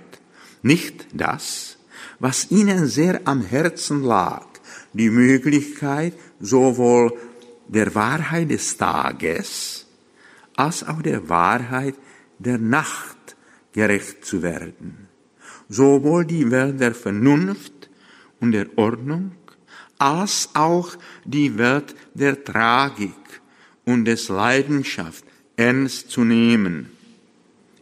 nicht 0.62 1.06
das, 1.12 1.78
was 2.18 2.50
ihnen 2.50 2.86
sehr 2.86 3.20
am 3.24 3.42
Herzen 3.42 4.02
lag, 4.02 4.49
die 4.92 5.10
Möglichkeit, 5.10 6.14
sowohl 6.40 7.12
der 7.68 7.94
Wahrheit 7.94 8.50
des 8.50 8.76
Tages 8.76 9.86
als 10.56 10.86
auch 10.86 11.02
der 11.02 11.28
Wahrheit 11.28 11.94
der 12.38 12.58
Nacht 12.58 13.36
gerecht 13.72 14.24
zu 14.24 14.42
werden. 14.42 15.08
Sowohl 15.68 16.24
die 16.24 16.50
Welt 16.50 16.80
der 16.80 16.94
Vernunft 16.94 17.88
und 18.40 18.52
der 18.52 18.66
Ordnung 18.76 19.32
als 19.98 20.48
auch 20.54 20.96
die 21.24 21.58
Welt 21.58 21.94
der 22.14 22.42
Tragik 22.42 23.12
und 23.84 24.06
des 24.06 24.28
Leidenschaft 24.28 25.24
ernst 25.56 26.10
zu 26.10 26.24
nehmen. 26.24 26.90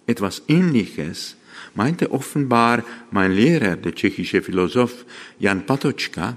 Etwas 0.06 0.42
Ähnliches 0.48 1.36
meinte 1.74 2.10
offenbar 2.10 2.82
mein 3.10 3.32
Lehrer, 3.32 3.76
der 3.76 3.94
tschechische 3.94 4.42
Philosoph 4.42 5.04
Jan 5.38 5.64
Patočka, 5.64 6.36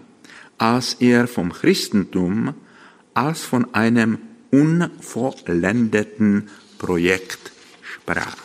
als 0.61 0.93
er 0.99 1.27
vom 1.27 1.51
Christentum 1.51 2.53
als 3.15 3.41
von 3.41 3.73
einem 3.73 4.19
unvollendeten 4.51 6.49
Projekt 6.77 7.51
sprach. 7.81 8.37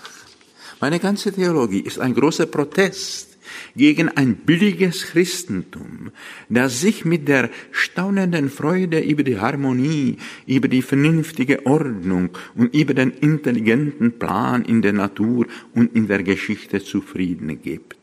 Meine 0.80 0.98
ganze 0.98 1.30
Theologie 1.30 1.80
ist 1.80 2.00
ein 2.00 2.14
großer 2.14 2.46
Protest 2.46 3.36
gegen 3.76 4.08
ein 4.08 4.36
billiges 4.36 5.02
Christentum, 5.02 6.10
das 6.48 6.80
sich 6.80 7.04
mit 7.04 7.28
der 7.28 7.50
staunenden 7.70 8.48
Freude 8.48 9.00
über 9.00 9.22
die 9.22 9.38
Harmonie, 9.38 10.16
über 10.46 10.68
die 10.68 10.80
vernünftige 10.80 11.66
Ordnung 11.66 12.30
und 12.54 12.74
über 12.74 12.94
den 12.94 13.10
intelligenten 13.10 14.18
Plan 14.18 14.64
in 14.64 14.80
der 14.80 14.94
Natur 14.94 15.46
und 15.74 15.94
in 15.94 16.08
der 16.08 16.22
Geschichte 16.22 16.82
zufrieden 16.82 17.60
gibt. 17.60 17.98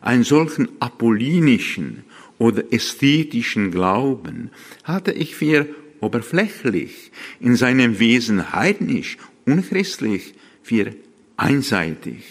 Einen 0.00 0.24
solchen 0.24 0.70
apollinischen 0.80 2.04
oder 2.42 2.72
ästhetischen 2.72 3.70
Glauben 3.70 4.50
hatte 4.82 5.12
ich 5.12 5.36
für 5.36 5.68
oberflächlich, 6.00 7.12
in 7.38 7.54
seinem 7.54 8.00
Wesen 8.00 8.52
heidnisch, 8.52 9.16
unchristlich, 9.46 10.34
für 10.60 10.92
einseitig. 11.36 12.24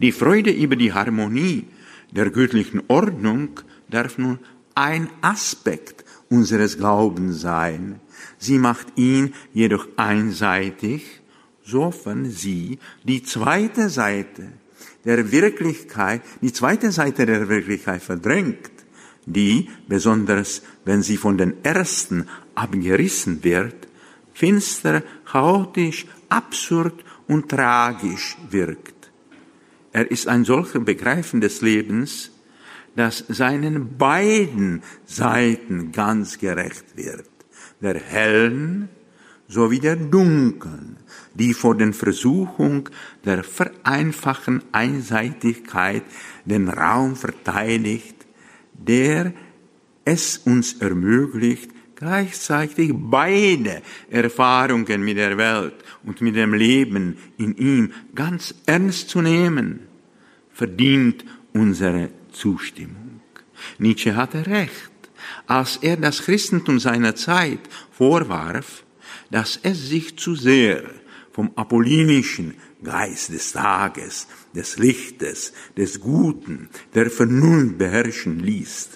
Die 0.00 0.10
Freude 0.10 0.50
über 0.50 0.74
die 0.74 0.92
Harmonie 0.92 1.66
der 2.10 2.30
göttlichen 2.30 2.82
Ordnung 2.88 3.60
darf 3.88 4.18
nun 4.18 4.40
ein 4.74 5.08
Aspekt 5.20 6.04
unseres 6.28 6.76
Glaubens 6.76 7.40
sein. 7.40 8.00
Sie 8.38 8.58
macht 8.58 8.88
ihn 8.96 9.34
jedoch 9.52 9.86
einseitig, 9.96 11.20
sofern 11.62 12.28
sie 12.28 12.80
die 13.04 13.22
zweite 13.22 13.88
Seite 13.88 14.48
der 15.04 15.30
Wirklichkeit, 15.30 16.22
die 16.40 16.52
zweite 16.52 16.90
Seite 16.90 17.24
der 17.24 17.48
Wirklichkeit 17.48 18.02
verdrängt, 18.02 18.73
die, 19.26 19.68
besonders 19.88 20.62
wenn 20.84 21.02
sie 21.02 21.16
von 21.16 21.38
den 21.38 21.64
ersten 21.64 22.28
abgerissen 22.54 23.44
wird, 23.44 23.88
finster, 24.32 25.02
chaotisch, 25.24 26.06
absurd 26.28 27.04
und 27.26 27.48
tragisch 27.48 28.36
wirkt. 28.50 29.10
Er 29.92 30.10
ist 30.10 30.28
ein 30.28 30.44
solcher 30.44 30.80
Begreifen 30.80 31.40
des 31.40 31.60
Lebens, 31.60 32.30
das 32.96 33.24
seinen 33.28 33.96
beiden 33.96 34.82
Seiten 35.04 35.92
ganz 35.92 36.38
gerecht 36.38 36.96
wird, 36.96 37.28
der 37.80 37.98
hellen 37.98 38.88
sowie 39.48 39.78
der 39.78 39.96
dunklen, 39.96 40.96
die 41.34 41.54
vor 41.54 41.76
den 41.76 41.92
Versuchung 41.92 42.88
der 43.24 43.44
vereinfachen 43.44 44.62
Einseitigkeit 44.72 46.02
den 46.44 46.68
Raum 46.68 47.14
verteidigt, 47.16 48.13
der 48.86 49.32
es 50.04 50.38
uns 50.38 50.74
ermöglicht, 50.74 51.70
gleichzeitig 51.96 52.92
beide 52.94 53.82
Erfahrungen 54.10 55.02
mit 55.02 55.16
der 55.16 55.38
Welt 55.38 55.74
und 56.04 56.20
mit 56.20 56.36
dem 56.36 56.54
Leben 56.54 57.16
in 57.38 57.56
ihm 57.56 57.92
ganz 58.14 58.54
ernst 58.66 59.08
zu 59.08 59.22
nehmen, 59.22 59.80
verdient 60.52 61.24
unsere 61.52 62.10
Zustimmung. 62.32 63.20
Nietzsche 63.78 64.14
hatte 64.14 64.46
recht, 64.46 64.90
als 65.46 65.78
er 65.78 65.96
das 65.96 66.22
Christentum 66.22 66.78
seiner 66.78 67.14
Zeit 67.14 67.60
vorwarf, 67.90 68.84
dass 69.30 69.58
es 69.62 69.88
sich 69.88 70.18
zu 70.18 70.34
sehr 70.34 70.82
vom 71.32 71.50
apollinischen 71.56 72.54
Geist 72.82 73.32
des 73.32 73.52
Tages, 73.52 74.28
des 74.54 74.78
Lichtes, 74.78 75.52
des 75.76 76.00
Guten, 76.00 76.68
der 76.94 77.10
Vernunft 77.10 77.78
beherrschen 77.78 78.40
ließ. 78.40 78.90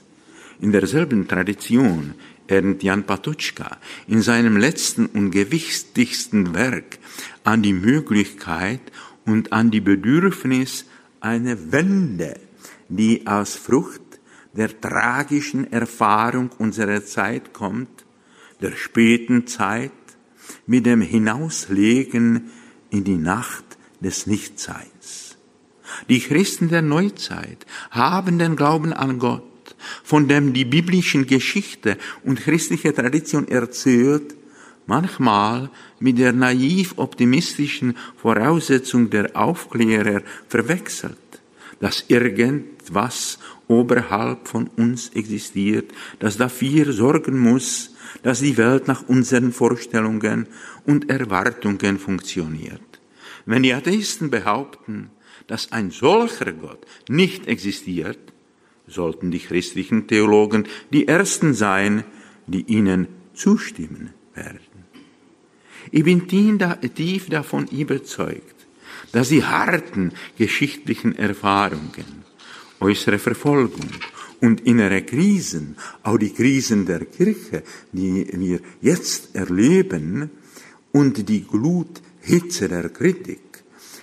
In 0.61 0.73
derselben 0.73 1.29
Tradition 1.29 2.15
ernt 2.47 2.83
Jan 2.83 3.05
Patočka 3.05 3.79
in 4.07 4.23
seinem 4.23 4.57
letzten 4.57 5.07
und 5.07 5.31
gewichtigsten 5.31 6.55
Werk 6.55 6.99
an 7.45 7.63
die 7.63 7.73
Möglichkeit 7.73 8.81
und 9.25 9.53
an 9.53 9.71
die 9.71 9.81
Bedürfnis 9.81 10.87
eine 11.21 11.73
Wende, 11.73 12.41
die 12.89 13.27
aus 13.27 13.55
Frucht 13.55 14.03
der 14.55 14.81
tragischen 14.81 15.71
Erfahrung 15.73 16.51
unserer 16.59 17.05
Zeit 17.05 17.53
kommt, 17.53 18.07
der 18.61 18.73
späten 18.73 19.47
Zeit, 19.47 19.93
mit 20.67 20.87
dem 20.87 21.03
Hinauslegen 21.03 22.51
in 22.91 23.05
die 23.05 23.17
Nacht 23.17 23.77
des 24.01 24.27
Nichtseins. 24.27 25.28
Die 26.09 26.21
Christen 26.21 26.69
der 26.69 26.83
Neuzeit 26.83 27.67
haben 27.91 28.39
den 28.39 28.57
Glauben 28.57 28.93
an 28.93 29.19
Gott 29.19 29.43
von 30.03 30.29
dem 30.29 30.53
die 30.53 30.65
biblischen 30.65 31.27
Geschichte 31.27 31.97
und 32.25 32.41
christliche 32.41 32.93
Tradition 32.95 33.49
erzählt, 33.49 34.35
manchmal 34.87 35.71
mit 36.01 36.19
der 36.19 36.33
naiv 36.33 36.95
optimistischen 36.97 37.97
Voraussetzung 38.17 39.11
der 39.11 39.37
Aufklärer 39.37 40.23
verwechselt, 40.49 41.19
dass 41.81 42.05
irgendwas 42.09 43.39
oberhalb 43.69 44.49
von 44.49 44.69
uns 44.77 45.11
existiert, 45.11 45.93
das 46.19 46.37
dafür 46.37 46.93
sorgen 46.93 47.39
muss, 47.39 47.95
dass 48.23 48.41
die 48.41 48.57
Welt 48.57 48.89
nach 48.89 49.07
unseren 49.09 49.53
Vorstellungen 49.53 50.49
und 50.87 51.11
Erwartungen 51.11 51.99
funktioniert. 51.99 52.81
Wenn 53.45 53.63
die 53.63 53.75
Atheisten 53.75 54.31
behaupten, 54.31 55.11
dass 55.49 55.73
ein 55.73 55.91
solcher 55.91 56.53
Gott 56.53 56.87
nicht 57.09 57.49
existiert, 57.49 58.21
sollten 58.87 59.31
die 59.31 59.41
christlichen 59.41 60.07
Theologen 60.07 60.69
die 60.93 61.09
Ersten 61.09 61.53
sein, 61.55 62.05
die 62.47 62.63
ihnen 62.63 63.09
zustimmen 63.35 64.11
werden. 64.35 64.61
Ich 65.91 66.05
bin 66.05 66.29
tief 66.29 67.29
davon 67.29 67.67
überzeugt, 67.69 68.67
dass 69.13 69.31
die 69.31 69.45
harten 69.45 70.13
geschichtlichen 70.37 71.17
Erfahrungen, 71.17 72.25
äußere 72.81 73.19
Verfolgung 73.19 73.89
und 74.41 74.61
innere 74.61 75.03
Krisen, 75.03 75.77
auch 76.03 76.19
die 76.19 76.33
Krisen 76.33 76.87
der 76.87 77.05
Kirche, 77.07 77.63
die 77.93 78.27
wir 78.33 78.61
jetzt 78.81 79.35
erleben, 79.35 80.31
und 80.93 81.29
die 81.29 81.45
Gluthitze 81.45 82.69
der 82.69 82.89
Kritik, 82.89 83.48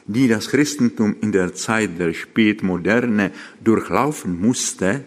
die 0.08 0.28
das 0.28 0.50
Christentum 0.50 1.16
in 1.22 1.32
der 1.32 1.54
Zeit 1.54 2.00
der 2.00 2.14
Spätmoderne 2.14 3.32
durchlaufen 3.64 4.40
musste, 4.40 5.04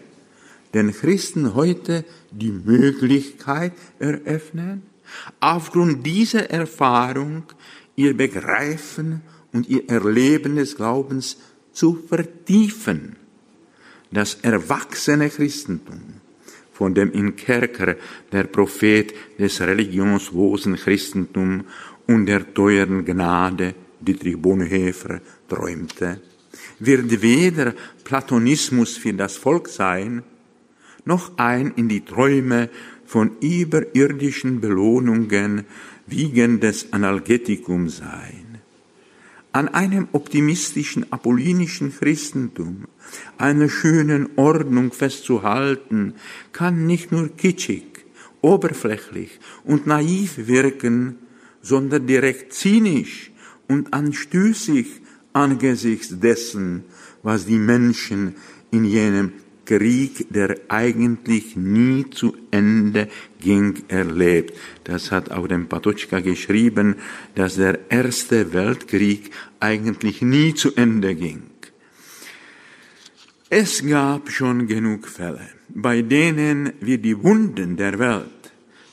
den 0.73 0.93
Christen 0.93 1.55
heute 1.55 2.05
die 2.31 2.51
Möglichkeit 2.51 3.73
eröffnen, 3.97 4.83
aufgrund 5.39 6.05
dieser 6.05 6.49
Erfahrung 6.49 7.43
ihr 7.95 8.15
Begreifen 8.15 9.21
und 9.51 9.67
ihr 9.67 9.89
Erleben 9.89 10.57
des 10.57 10.75
Glaubens 10.75 11.37
zu 11.71 11.95
vertiefen. 12.07 13.15
Das 14.11 14.35
erwachsene 14.41 15.29
Christentum, 15.29 16.01
von 16.73 16.93
dem 16.93 17.11
in 17.11 17.35
Kerker 17.35 17.95
der 18.31 18.43
Prophet 18.43 19.13
des 19.37 19.61
religionslosen 19.61 20.75
Christentum 20.75 21.65
und 22.07 22.25
der 22.25 22.53
teuren 22.53 23.05
Gnade 23.05 23.75
Dietrich 23.99 24.37
Bonhoeffer 24.37 25.21
träumte, 25.47 26.21
wird 26.79 27.21
weder 27.21 27.73
Platonismus 28.03 28.97
für 28.97 29.13
das 29.13 29.35
Volk 29.35 29.67
sein, 29.67 30.23
noch 31.05 31.37
ein 31.37 31.73
in 31.75 31.89
die 31.89 32.05
Träume 32.05 32.69
von 33.05 33.31
überirdischen 33.39 34.61
Belohnungen 34.61 35.65
wiegendes 36.07 36.93
Analgetikum 36.93 37.89
sein. 37.89 38.59
An 39.51 39.67
einem 39.69 40.07
optimistischen 40.11 41.11
apollinischen 41.11 41.91
Christentum, 41.91 42.85
einer 43.39 43.67
schönen 43.67 44.29
Ordnung 44.35 44.91
festzuhalten, 44.91 46.13
kann 46.51 46.85
nicht 46.85 47.11
nur 47.11 47.35
kitschig, 47.35 48.05
oberflächlich 48.41 49.39
und 49.63 49.87
naiv 49.87 50.47
wirken, 50.47 51.17
sondern 51.61 52.05
direkt 52.05 52.53
zynisch 52.53 53.31
und 53.69 53.93
anstößig 53.93 54.87
angesichts 55.31 56.19
dessen, 56.19 56.83
was 57.23 57.45
die 57.45 57.57
Menschen 57.57 58.35
in 58.71 58.83
jenem 58.83 59.31
Krieg, 59.65 60.27
der 60.33 60.57
eigentlich 60.67 61.55
nie 61.55 62.09
zu 62.09 62.35
Ende 62.51 63.07
ging, 63.39 63.83
erlebt. 63.87 64.57
Das 64.83 65.11
hat 65.11 65.31
auch 65.31 65.47
dem 65.47 65.69
Patočka 65.69 66.19
geschrieben, 66.19 66.95
dass 67.35 67.55
der 67.55 67.79
Erste 67.89 68.51
Weltkrieg 68.51 69.31
eigentlich 69.61 70.21
nie 70.21 70.53
zu 70.53 70.75
Ende 70.75 71.15
ging. 71.15 71.43
Es 73.49 73.85
gab 73.85 74.29
schon 74.29 74.67
genug 74.67 75.07
Fälle 75.07 75.47
bei 75.73 76.01
denen 76.01 76.73
wir 76.81 76.97
die 76.97 77.21
Wunden 77.23 77.77
der 77.77 77.99
Welt 77.99 78.25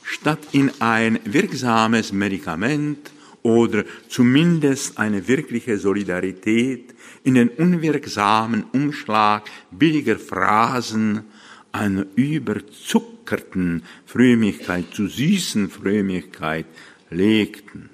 statt 0.03 0.39
in 0.51 0.71
ein 0.79 1.19
wirksames 1.25 2.13
Medikament 2.13 3.11
oder 3.47 3.85
zumindest 4.09 4.97
eine 4.97 5.25
wirkliche 5.25 5.77
Solidarität 5.77 6.93
in 7.23 7.35
den 7.35 7.47
unwirksamen 7.47 8.65
Umschlag 8.73 9.49
billiger 9.71 10.19
Phrasen 10.19 11.23
einer 11.71 12.05
überzuckerten 12.15 13.83
Frömmigkeit 14.05 14.87
zu 14.91 15.07
süßen 15.07 15.69
Frömmigkeit 15.69 16.65
legten. 17.09 17.89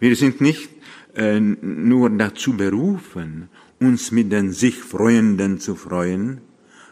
Wir 0.00 0.16
sind 0.16 0.40
nicht 0.40 0.70
äh, 1.14 1.40
nur 1.40 2.08
dazu 2.08 2.56
berufen, 2.56 3.50
uns 3.78 4.12
mit 4.12 4.32
den 4.32 4.52
sich 4.52 4.76
Freuenden 4.76 5.60
zu 5.60 5.74
freuen, 5.74 6.40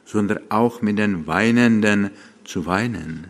sondern 0.05 0.41
auch 0.51 0.83
mit 0.83 0.99
den 0.99 1.27
Weinenden 1.27 2.11
zu 2.45 2.67
weinen. 2.67 3.29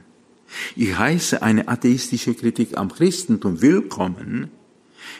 Ich 0.74 0.98
heiße 0.98 1.42
eine 1.42 1.68
atheistische 1.68 2.34
Kritik 2.34 2.76
am 2.76 2.90
Christentum 2.90 3.62
willkommen, 3.62 4.50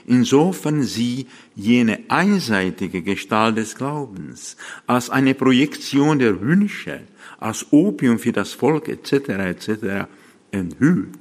insofern 0.07 0.83
sie 0.83 1.26
jene 1.54 2.00
einseitige 2.09 3.02
Gestalt 3.02 3.57
des 3.57 3.74
Glaubens 3.74 4.57
als 4.87 5.11
eine 5.11 5.35
Projektion 5.35 6.18
der 6.18 6.40
Wünsche, 6.40 7.00
als 7.38 7.66
Opium 7.70 8.18
für 8.18 8.33
das 8.33 8.52
Volk 8.52 8.88
etc. 8.88 9.28
etc. 9.28 10.09
enthüllt. 10.50 11.18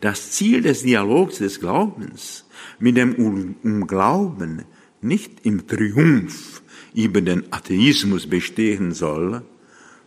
Das 0.00 0.32
Ziel 0.32 0.62
des 0.62 0.82
Dialogs 0.82 1.38
des 1.38 1.60
Glaubens 1.60 2.44
mit 2.78 2.96
dem 2.96 3.14
Unglauben 3.62 4.64
nicht 5.00 5.44
im 5.44 5.66
Triumph 5.66 6.62
über 6.94 7.20
den 7.20 7.52
Atheismus 7.52 8.26
bestehen 8.26 8.92
soll, 8.92 9.42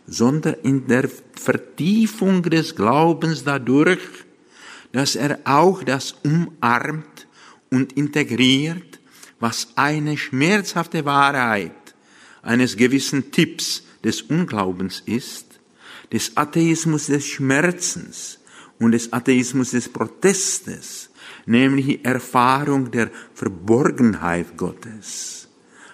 sondern 0.06 0.54
in 0.62 0.86
der 0.86 1.08
Vertiefung 1.34 2.42
des 2.42 2.74
Glaubens 2.76 3.44
dadurch, 3.44 4.00
dass 4.92 5.16
er 5.16 5.40
auch 5.44 5.82
das 5.82 6.14
umarmt 6.22 7.15
und 7.76 7.92
integriert, 7.92 8.98
was 9.38 9.68
eine 9.76 10.16
schmerzhafte 10.16 11.04
Wahrheit 11.04 11.94
eines 12.42 12.76
gewissen 12.76 13.30
Tipps 13.30 13.84
des 14.02 14.22
Unglaubens 14.22 15.02
ist, 15.04 15.60
des 16.10 16.36
Atheismus 16.36 17.06
des 17.06 17.26
Schmerzens 17.26 18.38
und 18.78 18.92
des 18.92 19.12
Atheismus 19.12 19.72
des 19.72 19.90
Protestes, 19.90 21.10
nämlich 21.44 21.86
die 21.86 22.04
Erfahrung 22.04 22.90
der 22.90 23.10
Verborgenheit 23.34 24.56
Gottes. 24.56 25.35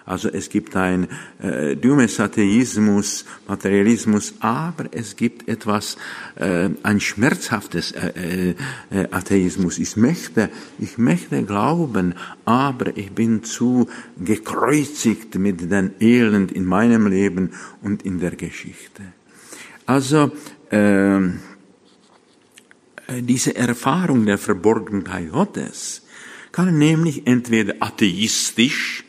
Also 0.05 0.29
es 0.29 0.49
gibt 0.49 0.75
ein 0.75 1.07
äh, 1.41 1.75
dummes 1.77 2.19
Atheismus, 2.19 3.25
Materialismus, 3.47 4.33
aber 4.39 4.85
es 4.91 5.15
gibt 5.15 5.47
etwas, 5.47 5.97
äh, 6.35 6.69
ein 6.83 6.99
schmerzhaftes 6.99 7.93
äh, 7.93 8.55
äh, 8.91 9.07
Atheismus. 9.11 9.79
Ich 9.79 9.95
möchte, 9.95 10.49
ich 10.77 10.97
möchte 10.97 11.43
glauben, 11.43 12.15
aber 12.43 12.97
ich 12.97 13.11
bin 13.11 13.43
zu 13.43 13.87
gekreuzigt 14.17 15.35
mit 15.35 15.71
den 15.71 15.91
Elend 16.01 16.51
in 16.51 16.65
meinem 16.65 17.07
Leben 17.07 17.51
und 17.81 18.03
in 18.03 18.19
der 18.19 18.35
Geschichte. 18.35 19.03
Also 19.85 20.31
äh, 20.69 21.19
diese 23.21 23.55
Erfahrung 23.55 24.25
der 24.25 24.37
Verborgenheit 24.37 25.31
Gottes 25.31 26.03
kann 26.51 26.77
nämlich 26.77 27.25
entweder 27.25 27.75
atheistisch 27.79 29.02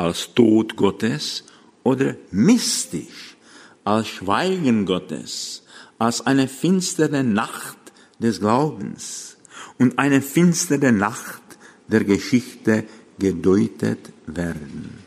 als 0.00 0.32
Tod 0.34 0.76
Gottes 0.76 1.44
oder 1.82 2.16
mystisch 2.30 3.36
als 3.84 4.08
Schweigen 4.08 4.86
Gottes, 4.86 5.62
als 5.98 6.26
eine 6.26 6.48
finstere 6.48 7.22
Nacht 7.22 7.78
des 8.18 8.40
Glaubens 8.40 9.36
und 9.78 9.98
eine 9.98 10.22
finstere 10.22 10.92
Nacht 10.92 11.42
der 11.88 12.04
Geschichte 12.04 12.84
gedeutet 13.18 14.10
werden. 14.26 14.98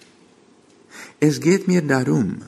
Es 1.19 1.39
geht 1.39 1.67
mir 1.67 1.81
darum, 1.81 2.41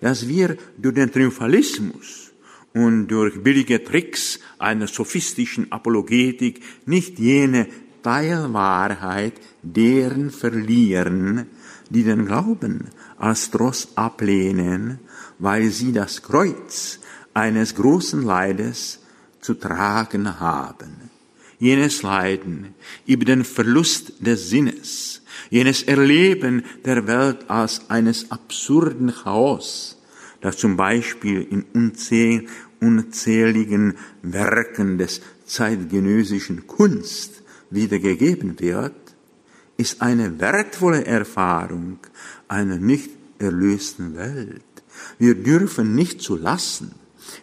dass 0.00 0.28
wir 0.28 0.56
durch 0.76 0.96
den 0.96 1.10
Triumphalismus 1.10 2.32
und 2.74 3.08
durch 3.08 3.42
billige 3.42 3.82
Tricks 3.82 4.38
einer 4.58 4.86
sophistischen 4.86 5.72
Apologetik 5.72 6.60
nicht 6.84 7.18
jene 7.18 7.68
Teilwahrheit 8.02 9.34
deren 9.62 10.30
verlieren, 10.30 11.46
die 11.90 12.02
den 12.02 12.26
Glauben 12.26 12.88
als 13.18 13.50
Trost 13.50 13.96
ablehnen, 13.96 14.98
weil 15.38 15.70
sie 15.70 15.92
das 15.92 16.22
Kreuz 16.22 16.98
eines 17.34 17.74
großen 17.74 18.22
Leides 18.22 19.00
zu 19.40 19.54
tragen 19.54 20.40
haben. 20.40 21.10
Jenes 21.58 22.02
Leiden 22.02 22.74
über 23.06 23.24
den 23.24 23.44
Verlust 23.44 24.12
des 24.20 24.50
Sinnes, 24.50 25.22
jenes 25.48 25.82
Erleben 25.84 26.64
der 26.84 27.06
Welt 27.06 27.48
als 27.48 27.88
eines 27.88 28.30
absurden 28.30 29.12
Chaos, 29.12 29.96
das 30.40 30.58
zum 30.58 30.76
Beispiel 30.76 31.46
in 31.50 31.64
unzähligen 32.80 33.96
Werken 34.22 34.98
des 34.98 35.22
zeitgenössischen 35.46 36.66
Kunst 36.66 37.42
wiedergegeben 37.70 38.60
wird, 38.60 39.05
ist 39.76 40.02
eine 40.02 40.40
wertvolle 40.40 41.04
Erfahrung 41.04 41.98
einer 42.48 42.76
nicht 42.76 43.10
erlösten 43.38 44.16
Welt. 44.16 44.62
Wir 45.18 45.34
dürfen 45.34 45.94
nicht 45.94 46.22
zulassen, 46.22 46.94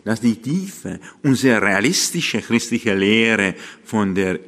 dass 0.03 0.21
die 0.21 0.41
tiefe 0.41 0.99
und 1.21 1.35
sehr 1.35 1.61
realistische 1.61 2.41
christliche 2.41 2.95
Lehre 2.95 3.55
von 3.83 4.15
der 4.15 4.39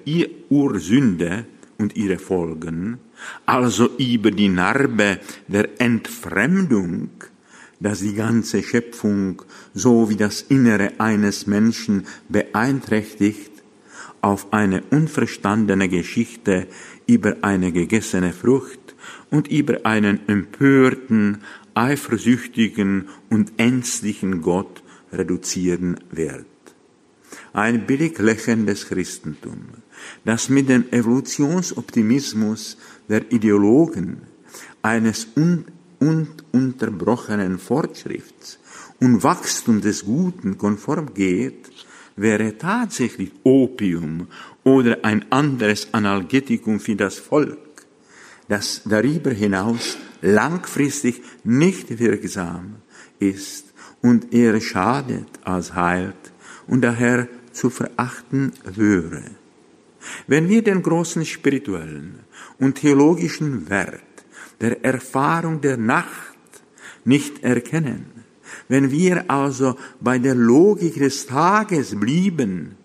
Ursünde 0.49 1.45
und 1.77 1.95
ihre 1.95 2.17
Folgen, 2.17 2.99
also 3.45 3.89
über 3.97 4.31
die 4.31 4.49
Narbe 4.49 5.19
der 5.47 5.79
Entfremdung, 5.79 7.09
dass 7.79 7.99
die 7.99 8.13
ganze 8.13 8.63
Schöpfung 8.63 9.41
so 9.73 10.09
wie 10.09 10.15
das 10.15 10.41
Innere 10.41 10.93
eines 10.99 11.45
Menschen 11.47 12.05
beeinträchtigt, 12.29 13.51
auf 14.21 14.51
eine 14.53 14.81
unverstandene 14.89 15.87
Geschichte 15.87 16.67
über 17.07 17.37
eine 17.41 17.71
gegessene 17.71 18.33
Frucht 18.33 18.95
und 19.29 19.47
über 19.47 19.85
einen 19.85 20.27
empörten, 20.27 21.39
eifersüchtigen 21.73 23.09
und 23.29 23.53
ängstlichen 23.57 24.41
Gott 24.41 24.83
reduzieren 25.11 25.99
wird. 26.11 26.45
Ein 27.53 27.85
billig 27.85 28.17
lächelndes 28.19 28.87
Christentum, 28.87 29.59
das 30.23 30.49
mit 30.49 30.69
dem 30.69 30.91
Evolutionsoptimismus 30.91 32.77
der 33.07 33.31
Ideologen 33.31 34.21
eines 34.81 35.27
un 35.35 35.65
ununterbrochenen 35.99 37.57
Fortschritts 37.57 38.59
und 38.99 39.23
Wachstum 39.23 39.81
des 39.81 40.03
Guten 40.03 40.57
konform 40.57 41.13
geht, 41.13 41.71
wäre 42.15 42.57
tatsächlich 42.57 43.31
Opium 43.43 44.27
oder 44.65 45.05
ein 45.05 45.31
anderes 45.31 45.93
Analgetikum 45.93 46.81
für 46.81 46.95
das 46.95 47.19
Volk, 47.19 47.85
das 48.49 48.81
darüber 48.83 49.31
hinaus 49.31 49.97
langfristig 50.21 51.21
nicht 51.43 51.99
wirksam 51.99 52.77
ist 53.19 53.73
und 54.01 54.33
eher 54.33 54.59
schadet 54.59 55.27
als 55.43 55.73
heilt 55.75 56.33
und 56.67 56.81
daher 56.81 57.29
zu 57.53 57.69
verachten 57.69 58.51
wäre. 58.65 59.23
Wenn 60.27 60.49
wir 60.49 60.63
den 60.63 60.81
großen 60.81 61.25
spirituellen 61.25 62.19
und 62.59 62.75
theologischen 62.75 63.69
Wert 63.69 64.01
der 64.61 64.83
Erfahrung 64.83 65.61
der 65.61 65.77
Nacht 65.77 66.35
nicht 67.03 67.43
erkennen, 67.43 68.07
wenn 68.67 68.89
wir 68.89 69.29
also 69.29 69.75
bei 69.99 70.17
der 70.17 70.35
Logik 70.35 70.95
des 70.95 71.27
Tages 71.27 71.99
blieben, 71.99 72.77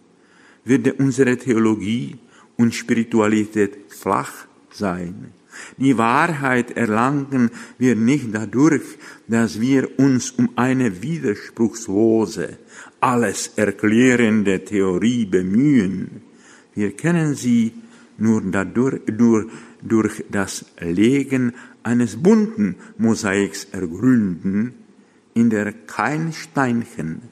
würde 0.71 0.95
unsere 0.95 1.37
Theologie 1.37 2.17
und 2.57 2.75
Spiritualität 2.75 3.73
flach 3.89 4.47
sein. 4.71 5.33
Die 5.77 5.99
Wahrheit 5.99 6.71
erlangen 6.77 7.51
wir 7.77 7.97
nicht 7.97 8.29
dadurch, 8.33 8.83
dass 9.27 9.61
wir 9.61 9.99
uns 9.99 10.31
um 10.31 10.51
eine 10.55 11.03
widerspruchslose, 11.03 12.59
alles 13.01 13.51
erklärende 13.57 14.65
Theorie 14.65 15.27
bemühen. 15.27 16.23
Wir 16.75 16.93
können 16.93 17.35
sie 17.35 17.73
nur 18.17 18.41
dadurch, 18.41 19.01
nur 19.19 19.51
durch 19.83 20.25
das 20.31 20.67
Legen 20.79 21.53
eines 21.83 22.17
bunten 22.17 22.77
Mosaiks 22.97 23.67
ergründen, 23.73 24.75
in 25.35 25.51
der 25.51 25.73
kein 25.73 26.33
Steinchen 26.33 27.23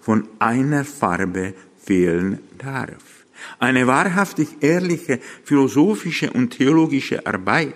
von 0.00 0.28
einer 0.38 0.84
Farbe 0.84 1.54
fehlen 1.86 2.40
darf. 2.58 3.24
Eine 3.58 3.86
wahrhaftig 3.86 4.48
ehrliche 4.60 5.20
philosophische 5.44 6.30
und 6.30 6.50
theologische 6.50 7.26
Arbeit 7.26 7.74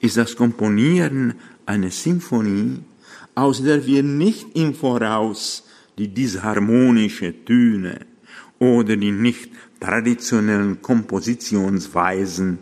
ist 0.00 0.16
das 0.16 0.34
Komponieren 0.36 1.34
einer 1.66 1.90
Symphonie, 1.90 2.80
aus 3.34 3.62
der 3.62 3.86
wir 3.86 4.02
nicht 4.02 4.56
im 4.56 4.74
Voraus 4.74 5.64
die 5.96 6.08
disharmonische 6.08 7.44
Töne 7.44 8.00
oder 8.58 8.96
die 8.96 9.12
nicht 9.12 9.50
traditionellen 9.80 10.82
Kompositionsweisen 10.82 12.58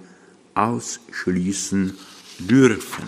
ausschließen 0.55 1.95
dürfen. 2.39 3.05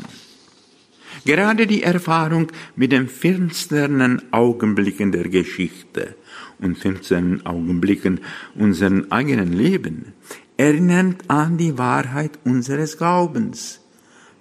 Gerade 1.25 1.67
die 1.67 1.83
Erfahrung 1.83 2.49
mit 2.77 2.93
den 2.93 3.09
finsteren 3.09 4.33
Augenblicken 4.33 5.13
der 5.13 5.29
Geschichte 5.29 6.15
und 6.61 6.79
finsteren 6.79 7.45
Augenblicken 7.47 8.21
unseren 8.55 9.11
eigenen 9.13 9.53
Leben 9.53 10.13
erinnert 10.57 11.23
an 11.29 11.57
die 11.57 11.79
Wahrheit 11.79 12.39
unseres 12.45 12.99
Glaubens. 12.99 13.81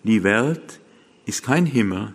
Die 0.03 0.23
Welt 0.23 0.79
ist 1.25 1.43
kein 1.43 1.65
Himmel. 1.65 2.13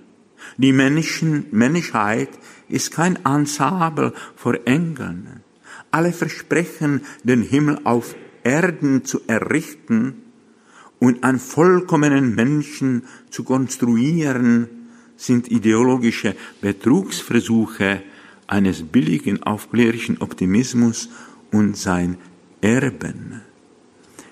Die 0.57 0.73
Menschen, 0.73 1.47
Menschheit 1.53 2.31
ist 2.69 2.91
kein 2.91 3.25
Ensemble 3.25 4.13
vor 4.35 4.59
Engeln. 4.65 5.43
Alle 5.91 6.13
versprechen, 6.13 7.03
den 7.23 7.43
Himmel 7.43 7.79
auf 7.85 8.15
Erden 8.43 9.05
zu 9.05 9.21
errichten, 9.29 10.23
und 10.99 11.25
einen 11.25 11.41
vollkommenen 11.41 12.37
Menschen 12.37 13.03
zu 13.29 13.43
konstruieren, 13.43 14.69
sind 15.17 15.51
ideologische 15.51 16.37
Betrugsversuche 16.61 18.03
eines 18.53 18.83
billigen 18.83 19.43
aufklärischen 19.43 20.21
Optimismus 20.21 21.09
und 21.51 21.75
sein 21.75 22.19
Erben. 22.61 23.41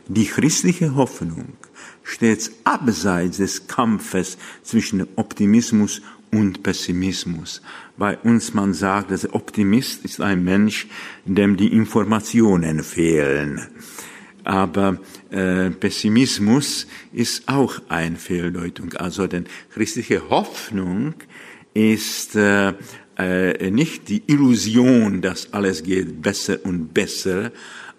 Die 0.09 0.26
christliche 0.26 0.94
Hoffnung 0.94 1.54
steht 2.02 2.50
abseits 2.64 3.38
des 3.38 3.66
Kampfes 3.66 4.37
zwischen 4.62 5.06
Optimismus 5.16 6.02
und 6.30 6.62
Pessimismus. 6.62 7.62
Bei 7.96 8.18
uns 8.18 8.52
man 8.52 8.74
sagt, 8.74 9.11
der 9.11 9.35
Optimist 9.35 10.04
ist 10.04 10.20
ein 10.20 10.44
Mensch, 10.44 10.87
dem 11.24 11.56
die 11.56 11.72
Informationen 11.72 12.83
fehlen. 12.83 13.68
Aber 14.44 14.98
äh, 15.30 15.70
Pessimismus 15.70 16.87
ist 17.12 17.48
auch 17.48 17.80
eine 17.88 18.16
Fehldeutung. 18.16 18.92
Also 18.94 19.26
denn 19.26 19.46
christliche 19.72 20.28
Hoffnung 20.28 21.14
ist 21.72 22.37
äh, 22.37 22.74
äh, 23.22 23.70
nicht 23.70 24.09
die 24.09 24.22
Illusion, 24.26 25.20
dass 25.20 25.52
alles 25.52 25.83
geht 25.83 26.22
besser 26.22 26.59
und 26.64 26.92
besser, 26.94 27.52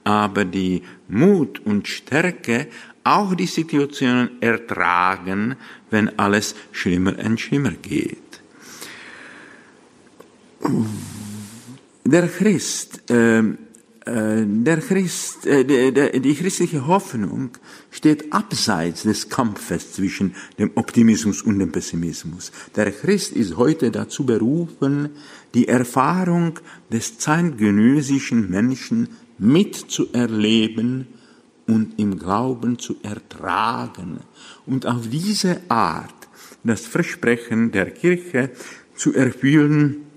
aber 0.03 0.45
die 0.45 0.81
Mut 1.07 1.61
und 1.65 1.87
Stärke, 1.87 2.67
auch 3.03 3.33
die 3.35 3.47
Situationen 3.47 4.41
ertragen, 4.41 5.55
wenn 5.89 6.19
alles 6.19 6.55
schlimmer 6.71 7.17
und 7.17 7.39
schlimmer 7.39 7.71
geht. 7.71 8.17
Der 12.03 12.27
Christ 12.27 13.09
äh, 13.09 13.43
der 14.05 14.77
Christ, 14.77 15.45
äh, 15.45 15.63
die 16.19 16.33
christliche 16.33 16.87
Hoffnung 16.87 17.51
steht 17.91 18.33
abseits 18.33 19.03
des 19.03 19.29
Kampfes 19.29 19.93
zwischen 19.93 20.33
dem 20.57 20.71
Optimismus 20.75 21.43
und 21.43 21.59
dem 21.59 21.71
Pessimismus. 21.71 22.51
Der 22.75 22.91
Christ 22.91 23.33
ist 23.33 23.57
heute 23.57 23.91
dazu 23.91 24.25
berufen, 24.25 25.09
die 25.53 25.67
Erfahrung 25.67 26.59
des 26.91 27.19
zeitgenössischen 27.19 28.49
Menschen 28.49 29.09
mitzuerleben 29.37 31.07
und 31.67 31.99
im 31.99 32.17
Glauben 32.17 32.79
zu 32.79 32.95
ertragen 33.03 34.19
und 34.65 34.87
auf 34.87 35.07
diese 35.09 35.61
Art 35.69 36.13
das 36.63 36.85
Versprechen 36.85 37.71
der 37.71 37.91
Kirche 37.91 38.49
zu 38.95 39.13
erfüllen, 39.13 40.10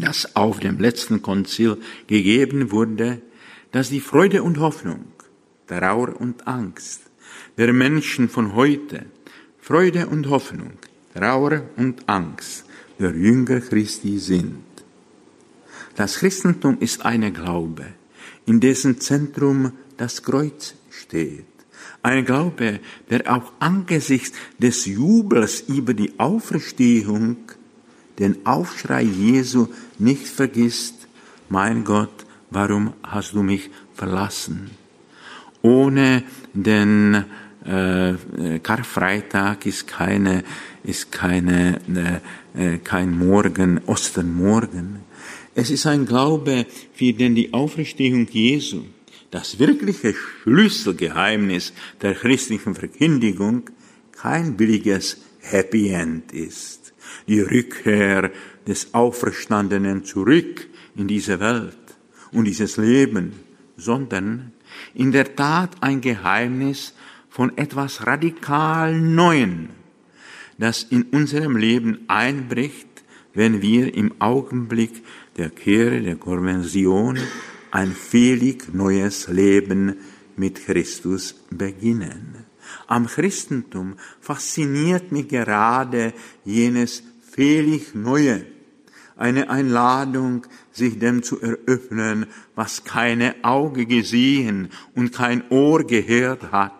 das 0.00 0.36
auf 0.36 0.60
dem 0.60 0.78
letzten 0.78 1.22
Konzil 1.22 1.78
gegeben 2.06 2.70
wurde, 2.70 3.20
dass 3.72 3.90
die 3.90 4.00
Freude 4.00 4.42
und 4.42 4.58
Hoffnung, 4.58 5.04
Trauer 5.66 6.18
und 6.20 6.46
Angst 6.46 7.02
der 7.56 7.72
Menschen 7.72 8.28
von 8.28 8.54
heute, 8.54 9.06
Freude 9.60 10.06
und 10.06 10.28
Hoffnung, 10.28 10.72
Trauer 11.14 11.62
und 11.76 12.08
Angst 12.08 12.64
der 12.98 13.14
Jünger 13.14 13.60
Christi 13.60 14.18
sind. 14.18 14.64
Das 15.94 16.18
Christentum 16.18 16.78
ist 16.80 17.04
eine 17.04 17.32
Glaube, 17.32 17.86
in 18.46 18.60
dessen 18.60 19.00
Zentrum 19.00 19.72
das 19.96 20.22
Kreuz 20.22 20.74
steht. 20.90 21.44
Ein 22.02 22.24
Glaube, 22.24 22.80
der 23.10 23.32
auch 23.32 23.52
angesichts 23.58 24.36
des 24.58 24.86
Jubels 24.86 25.62
über 25.62 25.94
die 25.94 26.18
Auferstehung 26.18 27.36
den 28.18 28.46
Aufschrei 28.46 29.02
Jesu 29.02 29.68
nicht 29.98 30.26
vergisst, 30.26 30.94
mein 31.48 31.84
Gott, 31.84 32.26
warum 32.50 32.92
hast 33.02 33.34
du 33.34 33.42
mich 33.42 33.70
verlassen? 33.94 34.70
Ohne 35.62 36.22
den 36.52 37.24
äh, 37.64 38.14
Karfreitag 38.62 39.66
ist 39.66 39.86
keine, 39.86 40.44
ist 40.84 41.10
keine, 41.12 41.80
äh, 42.54 42.74
äh, 42.74 42.78
kein 42.78 43.16
Morgen, 43.16 43.80
Ostermorgen. 43.86 45.00
Es 45.54 45.70
ist 45.70 45.86
ein 45.86 46.06
Glaube, 46.06 46.66
für 46.94 47.12
den 47.12 47.34
die 47.34 47.52
Auferstehung 47.52 48.28
Jesu, 48.30 48.84
das 49.30 49.58
wirkliche 49.58 50.14
Schlüsselgeheimnis 50.14 51.72
der 52.00 52.14
christlichen 52.14 52.74
Verkündigung, 52.74 53.64
kein 54.12 54.56
billiges 54.56 55.18
Happy 55.40 55.90
End 55.90 56.32
ist 56.32 56.77
die 57.28 57.40
Rückkehr 57.40 58.32
des 58.66 58.94
Auferstandenen 58.94 60.04
zurück 60.04 60.66
in 60.96 61.06
diese 61.06 61.40
Welt 61.40 61.76
und 62.32 62.44
dieses 62.44 62.76
Leben, 62.76 63.32
sondern 63.76 64.52
in 64.94 65.12
der 65.12 65.36
Tat 65.36 65.76
ein 65.80 66.00
Geheimnis 66.00 66.94
von 67.28 67.56
etwas 67.56 68.06
radikal 68.06 68.98
Neuen, 68.98 69.70
das 70.58 70.82
in 70.82 71.04
unserem 71.04 71.56
Leben 71.56 72.00
einbricht, 72.08 72.86
wenn 73.34 73.62
wir 73.62 73.94
im 73.94 74.20
Augenblick 74.20 75.04
der 75.36 75.50
Kehre, 75.50 76.00
der 76.00 76.16
Konversion, 76.16 77.18
ein 77.70 77.92
völlig 77.92 78.74
neues 78.74 79.28
Leben 79.28 79.96
mit 80.36 80.64
Christus 80.64 81.34
beginnen. 81.50 82.46
Am 82.86 83.06
Christentum 83.06 83.94
fasziniert 84.20 85.12
mich 85.12 85.28
gerade 85.28 86.12
jenes 86.44 87.02
völlig 87.38 87.94
Neue, 87.94 88.44
eine 89.16 89.48
Einladung, 89.48 90.44
sich 90.72 90.98
dem 90.98 91.22
zu 91.22 91.40
eröffnen, 91.40 92.26
was 92.56 92.82
keine 92.82 93.36
Auge 93.42 93.86
gesehen 93.86 94.70
und 94.96 95.12
kein 95.12 95.48
Ohr 95.48 95.84
gehört 95.84 96.50
hat, 96.50 96.72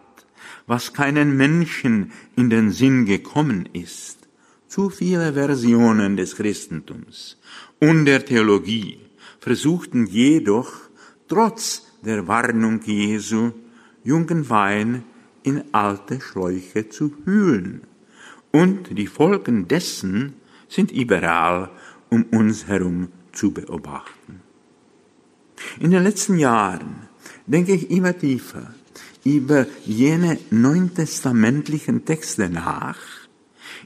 was 0.66 0.92
keinen 0.92 1.36
Menschen 1.36 2.10
in 2.34 2.50
den 2.50 2.72
Sinn 2.72 3.06
gekommen 3.06 3.68
ist. 3.72 4.18
Zu 4.66 4.90
viele 4.90 5.34
Versionen 5.34 6.16
des 6.16 6.34
Christentums 6.34 7.38
und 7.78 8.06
der 8.06 8.24
Theologie 8.24 8.98
versuchten 9.38 10.06
jedoch, 10.06 10.72
trotz 11.28 11.86
der 12.04 12.26
Warnung 12.26 12.80
Jesu, 12.82 13.52
jungen 14.02 14.50
Wein 14.50 15.04
in 15.44 15.62
alte 15.70 16.20
Schläuche 16.20 16.88
zu 16.88 17.12
hüllen. 17.24 17.82
Und 18.50 18.98
die 18.98 19.06
Folgen 19.06 19.68
dessen 19.68 20.34
sind 20.68 20.90
überall 20.90 21.70
um 22.10 22.24
uns 22.24 22.66
herum 22.66 23.08
zu 23.32 23.52
beobachten. 23.52 24.42
In 25.80 25.90
den 25.90 26.02
letzten 26.02 26.38
Jahren 26.38 27.08
denke 27.46 27.74
ich 27.74 27.90
immer 27.90 28.16
tiefer 28.16 28.74
über 29.24 29.66
jene 29.84 30.38
neutestamentlichen 30.50 32.04
Texte 32.04 32.48
nach, 32.48 32.98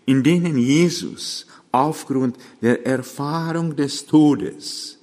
in 0.06 0.22
denen 0.22 0.56
Jesus 0.56 1.46
aufgrund 1.72 2.36
der 2.60 2.86
Erfahrung 2.86 3.74
des 3.74 4.06
Todes 4.06 4.98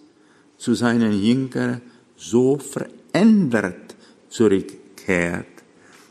zu 0.58 0.76
seinen 0.76 1.14
Jüngern 1.14 1.82
so 2.16 2.58
verändert 2.58 3.96
zurückkehrt, 4.30 5.48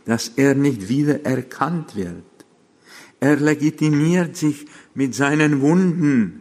dass 0.04 0.33
er 0.37 0.54
nicht 0.54 0.88
wieder 0.88 1.24
erkannt 1.24 1.94
wird. 1.94 2.24
Er 3.20 3.37
legitimiert 3.37 4.37
sich 4.37 4.66
mit 4.98 5.14
seinen 5.14 5.61
Wunden. 5.61 6.40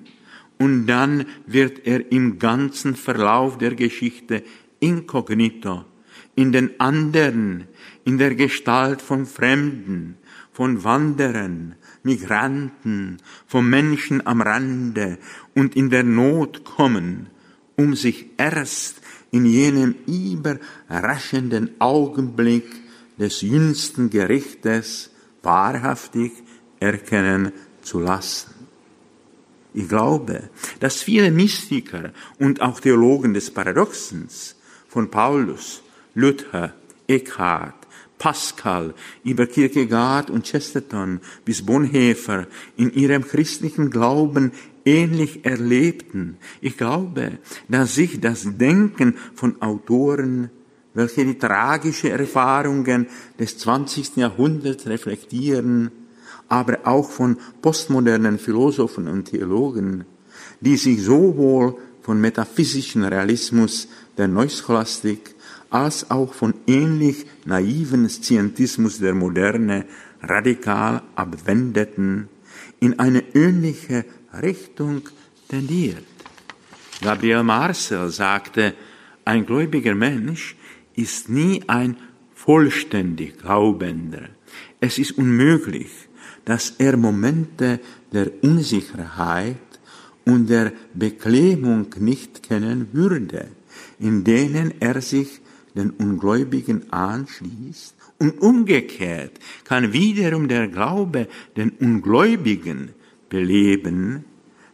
Und 0.57 0.87
dann 0.87 1.25
wird 1.45 1.85
er 1.85 2.11
im 2.11 2.39
ganzen 2.39 2.95
Verlauf 2.95 3.59
der 3.59 3.75
Geschichte 3.75 4.43
inkognito 4.79 5.85
in 6.33 6.51
den 6.51 6.79
anderen, 6.79 7.65
in 8.03 8.17
der 8.17 8.33
Gestalt 8.33 9.03
von 9.03 9.27
Fremden, 9.27 10.17
von 10.51 10.83
Wanderern, 10.83 11.75
Migranten, 12.01 13.17
von 13.45 13.69
Menschen 13.69 14.25
am 14.25 14.41
Rande 14.41 15.19
und 15.53 15.75
in 15.75 15.91
der 15.91 16.03
Not 16.03 16.63
kommen, 16.63 17.27
um 17.75 17.95
sich 17.95 18.25
erst 18.37 19.01
in 19.29 19.45
jenem 19.45 19.93
überraschenden 20.07 21.79
Augenblick 21.79 22.65
des 23.19 23.41
jüngsten 23.41 24.09
Gerichtes 24.09 25.11
wahrhaftig 25.43 26.31
erkennen 26.79 27.51
zu 27.87 27.99
lassen. 27.99 28.53
Ich 29.73 29.87
glaube, 29.87 30.49
dass 30.79 31.01
viele 31.01 31.31
Mystiker 31.31 32.11
und 32.39 32.61
auch 32.61 32.79
Theologen 32.79 33.33
des 33.33 33.51
Paradoxens 33.51 34.55
von 34.87 35.09
Paulus, 35.09 35.81
Luther, 36.15 36.73
Eckhart, 37.07 37.75
Pascal, 38.17 38.93
über 39.23 39.45
Kierkegaard 39.45 40.29
und 40.29 40.45
Chesterton 40.45 41.21
bis 41.45 41.65
Bonhoeffer 41.65 42.47
in 42.75 42.91
ihrem 42.93 43.23
christlichen 43.23 43.89
Glauben 43.89 44.51
ähnlich 44.83 45.45
erlebten. 45.45 46.37
Ich 46.59 46.77
glaube, 46.77 47.37
dass 47.67 47.95
sich 47.95 48.19
das 48.19 48.47
Denken 48.57 49.15
von 49.35 49.61
Autoren, 49.61 50.49
welche 50.95 51.23
die 51.23 51.37
tragische 51.37 52.09
Erfahrungen 52.09 53.07
des 53.39 53.59
20. 53.59 54.17
Jahrhunderts 54.17 54.87
reflektieren, 54.87 55.91
aber 56.49 56.79
auch 56.85 57.09
von 57.09 57.37
postmodernen 57.61 58.39
Philosophen 58.39 59.07
und 59.07 59.25
Theologen, 59.25 60.05
die 60.61 60.77
sich 60.77 61.03
sowohl 61.03 61.75
von 62.01 62.21
metaphysischen 62.21 63.03
Realismus 63.03 63.87
der 64.17 64.27
Neuscholastik 64.27 65.35
als 65.69 66.09
auch 66.09 66.33
von 66.33 66.53
ähnlich 66.65 67.25
naiven 67.45 68.07
Scientismus 68.07 68.99
der 68.99 69.13
Moderne 69.13 69.85
radikal 70.21 71.03
abwendeten, 71.15 72.29
in 72.79 72.99
eine 72.99 73.23
ähnliche 73.35 74.05
Richtung 74.41 75.01
tendiert. 75.49 76.05
Gabriel 77.01 77.43
Marcel 77.43 78.09
sagte, 78.09 78.73
ein 79.25 79.45
gläubiger 79.45 79.93
Mensch 79.93 80.55
ist 80.95 81.29
nie 81.29 81.63
ein 81.67 81.97
vollständig 82.33 83.39
Glaubender. 83.39 84.29
Es 84.79 84.97
ist 84.97 85.17
unmöglich, 85.17 86.06
dass 86.45 86.73
er 86.77 86.97
Momente 86.97 87.79
der 88.11 88.31
Unsicherheit 88.41 89.57
und 90.25 90.49
der 90.49 90.73
Beklemmung 90.93 91.87
nicht 91.99 92.43
kennen 92.43 92.89
würde, 92.91 93.47
in 93.99 94.23
denen 94.23 94.73
er 94.79 95.01
sich 95.01 95.41
den 95.75 95.91
Ungläubigen 95.91 96.91
anschließt. 96.91 97.95
Und 98.19 98.41
umgekehrt 98.41 99.33
kann 99.63 99.93
wiederum 99.93 100.47
der 100.47 100.67
Glaube 100.67 101.27
den 101.55 101.69
Ungläubigen 101.69 102.89
beleben, 103.29 104.25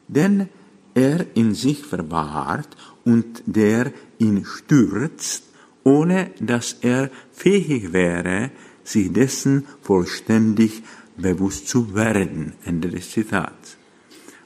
denn 0.07 0.47
er 0.93 1.25
in 1.35 1.53
sich 1.53 1.83
verwahrt 1.83 2.69
und 3.03 3.43
der 3.45 3.91
ihn 4.17 4.45
stürzt, 4.45 5.43
ohne 5.83 6.31
dass 6.39 6.77
er 6.81 7.09
fähig 7.31 7.91
wäre, 7.91 8.51
sich 8.83 9.11
dessen 9.11 9.65
vollständig 9.81 10.83
bewusst 11.17 11.67
zu 11.67 11.95
werden. 11.95 12.53
Ende 12.65 12.89
des 12.89 13.11
Zitats. 13.11 13.77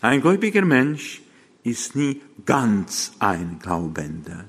Ein 0.02 0.22
gläubiger 0.22 0.66
Mensch 0.66 1.22
ist 1.64 1.96
nie 1.96 2.22
ganz 2.46 3.12
ein 3.20 3.60
Glaubender 3.62 4.46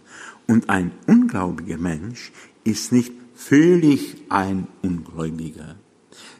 und 0.46 0.68
ein 0.68 0.92
ungläubiger 1.06 1.78
Mensch 1.78 2.32
ist 2.64 2.92
nicht 2.92 3.12
völlig 3.34 4.16
ein 4.28 4.66
Ungläubiger. 4.82 5.76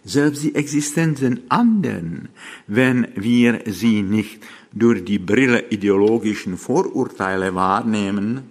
Selbst 0.04 0.42
die 0.42 0.54
Existenzen 0.54 1.42
anderen, 1.50 2.28
wenn 2.66 3.08
wir 3.14 3.62
sie 3.66 4.02
nicht 4.02 4.42
durch 4.72 5.04
die 5.04 5.18
Brille 5.18 5.68
ideologischen 5.70 6.56
Vorurteile 6.56 7.54
wahrnehmen, 7.54 8.42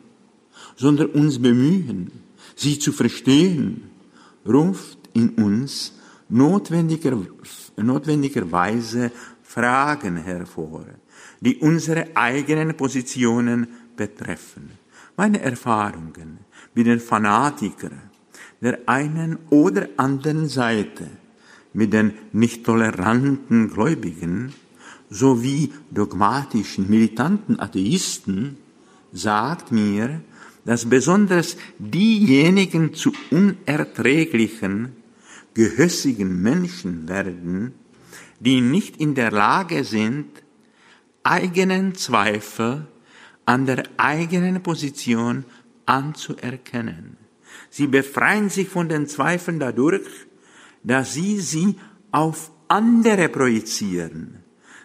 sondern 0.76 1.08
uns 1.08 1.42
bemühen, 1.42 2.12
sie 2.56 2.80
zu 2.80 2.92
verstehen, 2.92 3.84
ruft 4.46 4.98
in 5.14 5.30
uns 5.30 5.94
notwendiger, 6.30 7.18
notwendigerweise 7.78 9.12
Fragen 9.44 10.18
hervor, 10.18 10.86
die 11.40 11.58
unsere 11.58 12.16
eigenen 12.16 12.76
Positionen 12.76 13.68
betreffen. 13.96 14.72
Meine 15.16 15.42
Erfahrungen 15.42 16.40
mit 16.74 16.86
den 16.86 17.00
Fanatikern 17.00 18.08
der 18.62 18.80
einen 18.88 19.38
oder 19.50 19.88
anderen 19.98 20.48
Seite, 20.48 21.08
mit 21.74 21.94
den 21.94 22.14
nicht 22.34 22.66
toleranten 22.66 23.70
Gläubigen 23.70 24.54
sowie 25.10 25.72
dogmatischen, 25.92 26.90
militanten 26.90 27.60
Atheisten 27.60 28.58
sagt 29.12 29.72
mir, 29.72 30.22
dass 30.66 30.90
besonders 30.90 31.56
diejenigen 31.78 32.94
zu 32.94 33.14
unerträglichen, 33.32 34.94
gehässigen 35.58 36.40
Menschen 36.44 37.10
werden, 37.10 37.74
die 38.40 38.62
nicht 38.62 38.98
in 38.98 39.16
der 39.16 39.32
Lage 39.32 39.84
sind, 39.84 40.28
eigenen 41.24 41.96
Zweifel 41.96 42.86
an 43.48 43.66
der 43.66 43.84
eigenen 43.98 44.62
Position 44.62 45.46
anzuerkennen. 45.88 47.18
Sie 47.72 47.88
befreien 47.88 48.52
sich 48.52 48.70
von 48.70 48.88
den 48.88 49.08
Zweifeln 49.08 49.60
dadurch, 49.60 50.08
dass 50.84 51.16
sie 51.16 51.40
sie 51.40 51.76
auf 52.12 52.52
andere 52.68 53.28
projizieren. 53.28 54.44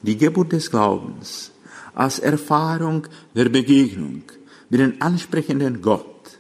Die 0.02 0.18
Geburt 0.18 0.52
des 0.52 0.72
Glaubens 0.72 1.52
als 1.94 2.20
Erfahrung 2.20 3.08
der 3.36 3.50
Begegnung 3.50 4.24
mit 4.70 4.80
dem 4.80 4.94
ansprechenden 5.00 5.82
Gott, 5.82 6.40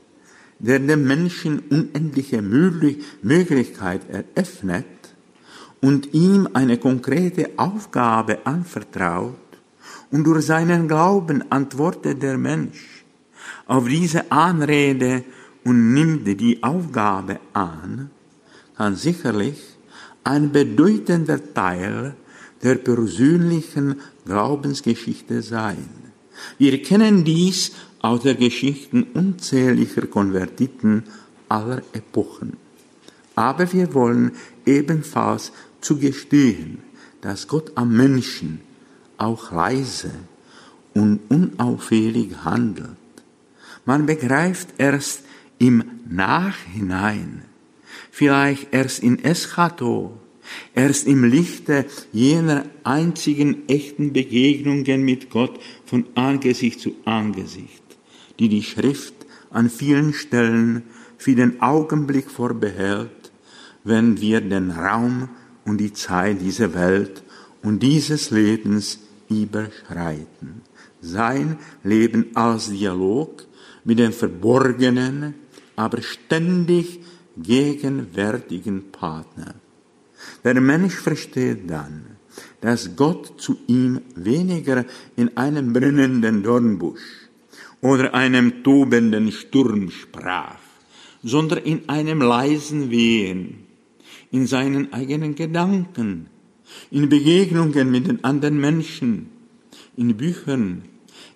der 0.59 0.79
dem 0.79 1.05
Menschen 1.05 1.59
unendliche 1.69 2.41
Möglichkeit 2.41 4.01
eröffnet 4.09 4.85
und 5.81 6.13
ihm 6.13 6.47
eine 6.53 6.77
konkrete 6.77 7.49
Aufgabe 7.57 8.45
anvertraut, 8.45 9.35
und 10.11 10.25
durch 10.25 10.45
seinen 10.45 10.87
Glauben 10.87 11.51
antwortet 11.51 12.21
der 12.21 12.37
Mensch 12.37 13.03
auf 13.65 13.87
diese 13.87 14.31
Anrede 14.31 15.23
und 15.63 15.93
nimmt 15.93 16.27
die 16.39 16.63
Aufgabe 16.63 17.39
an, 17.53 18.09
kann 18.75 18.95
sicherlich 18.95 19.59
ein 20.23 20.51
bedeutender 20.51 21.53
Teil 21.53 22.15
der 22.63 22.75
persönlichen 22.75 23.95
Glaubensgeschichte 24.25 25.41
sein. 25.41 25.89
Wir 26.57 26.81
kennen 26.81 27.23
dies 27.23 27.71
aus 27.99 28.21
der 28.21 28.35
Geschichten 28.35 29.03
unzähliger 29.13 30.07
Konvertiten 30.07 31.03
aller 31.49 31.81
Epochen. 31.93 32.57
Aber 33.35 33.71
wir 33.71 33.93
wollen 33.93 34.31
ebenfalls 34.65 35.51
zugestehen, 35.81 36.79
dass 37.21 37.47
Gott 37.47 37.71
am 37.75 37.95
Menschen 37.95 38.61
auch 39.17 39.51
leise 39.51 40.11
und 40.93 41.19
unauffällig 41.29 42.35
handelt. 42.43 42.97
Man 43.85 44.05
begreift 44.05 44.69
erst 44.77 45.23
im 45.61 45.83
Nachhinein, 46.09 47.43
vielleicht 48.09 48.73
erst 48.73 49.03
in 49.03 49.23
Eschato, 49.23 50.17
erst 50.73 51.05
im 51.05 51.23
Lichte 51.23 51.85
jener 52.11 52.65
einzigen 52.83 53.69
echten 53.69 54.11
Begegnungen 54.11 55.03
mit 55.03 55.29
Gott 55.29 55.59
von 55.85 56.07
Angesicht 56.15 56.79
zu 56.79 56.95
Angesicht, 57.05 57.83
die 58.39 58.49
die 58.49 58.63
Schrift 58.63 59.13
an 59.51 59.69
vielen 59.69 60.13
Stellen 60.13 60.81
für 61.19 61.35
den 61.35 61.61
Augenblick 61.61 62.31
vorbehält, 62.31 63.31
wenn 63.83 64.19
wir 64.19 64.41
den 64.41 64.71
Raum 64.71 65.29
und 65.63 65.77
die 65.77 65.93
Zeit 65.93 66.41
dieser 66.41 66.73
Welt 66.73 67.21
und 67.61 67.83
dieses 67.83 68.31
Lebens 68.31 68.97
überschreiten. 69.29 70.63
Sein 71.01 71.59
Leben 71.83 72.35
als 72.35 72.69
Dialog 72.71 73.45
mit 73.83 73.99
dem 73.99 74.11
verborgenen, 74.11 75.35
aber 75.81 75.99
ständig 76.03 76.99
gegenwärtigen 77.35 78.91
Partner. 78.91 79.55
Der 80.43 80.61
Mensch 80.61 80.93
versteht 80.93 81.67
dann, 81.67 82.17
dass 82.61 82.95
Gott 82.95 83.41
zu 83.41 83.57
ihm 83.65 84.01
weniger 84.15 84.85
in 85.15 85.35
einem 85.35 85.73
brennenden 85.73 86.43
Dornbusch 86.43 87.07
oder 87.81 88.13
einem 88.13 88.63
tobenden 88.63 89.31
Sturm 89.31 89.89
sprach, 89.89 90.61
sondern 91.23 91.63
in 91.63 91.89
einem 91.89 92.21
leisen 92.21 92.91
Wehen, 92.91 93.65
in 94.29 94.45
seinen 94.45 94.93
eigenen 94.93 95.33
Gedanken, 95.33 96.27
in 96.91 97.09
Begegnungen 97.09 97.89
mit 97.89 98.05
den 98.07 98.23
anderen 98.23 98.59
Menschen, 98.59 99.31
in 99.97 100.15
Büchern, 100.15 100.83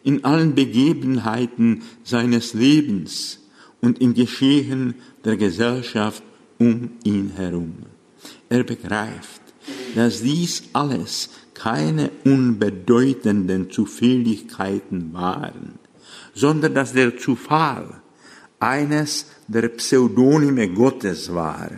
in 0.04 0.24
allen 0.24 0.54
Begebenheiten 0.54 1.82
seines 2.04 2.54
Lebens 2.54 3.40
und 3.86 4.02
im 4.02 4.14
Geschehen 4.14 4.96
der 5.24 5.38
Gesellschaft 5.38 6.24
um 6.58 6.92
ihn 7.04 7.32
herum. 7.36 7.76
Er 8.50 8.64
begreift, 8.64 9.42
dass 9.96 10.22
dies 10.22 10.64
alles 10.74 11.30
keine 11.54 12.10
unbedeutenden 12.24 13.72
Zufälligkeiten 13.72 15.14
waren, 15.14 15.80
sondern 16.34 16.74
dass 16.74 16.94
der 16.94 17.18
Zufall 17.18 18.02
eines 18.60 19.28
der 19.48 19.70
Pseudonyme 19.70 20.68
Gottes 20.70 21.34
war, 21.34 21.70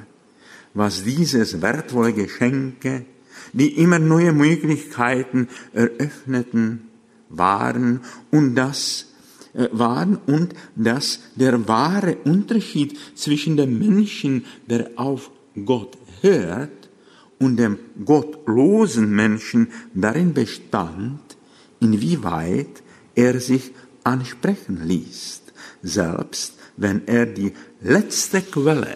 was 0.74 1.03
dieses 1.03 1.62
wertvolle 1.62 2.14
Geschenke, 2.14 3.05
die 3.53 3.78
immer 3.78 3.99
neue 3.99 4.34
Möglichkeiten 4.34 5.47
eröffneten, 5.74 6.84
waren 7.30 8.01
und 8.32 8.55
das 8.55 9.08
waren 9.53 10.17
und 10.27 10.53
dass 10.75 11.19
der 11.35 11.67
wahre 11.67 12.17
Unterschied 12.23 12.97
zwischen 13.15 13.57
dem 13.57 13.79
Menschen, 13.79 14.45
der 14.69 14.91
auf 14.95 15.31
Gott 15.65 15.97
hört, 16.21 16.71
und 17.39 17.57
dem 17.57 17.77
gottlosen 18.03 19.11
Menschen 19.11 19.67
darin 19.93 20.33
bestand, 20.33 21.19
inwieweit 21.79 22.81
er 23.15 23.39
sich 23.39 23.73
ansprechen 24.03 24.81
ließ, 24.87 25.43
selbst 25.83 26.57
wenn 26.77 27.07
er 27.07 27.25
die 27.25 27.53
letzte 27.81 28.41
Quelle, 28.41 28.95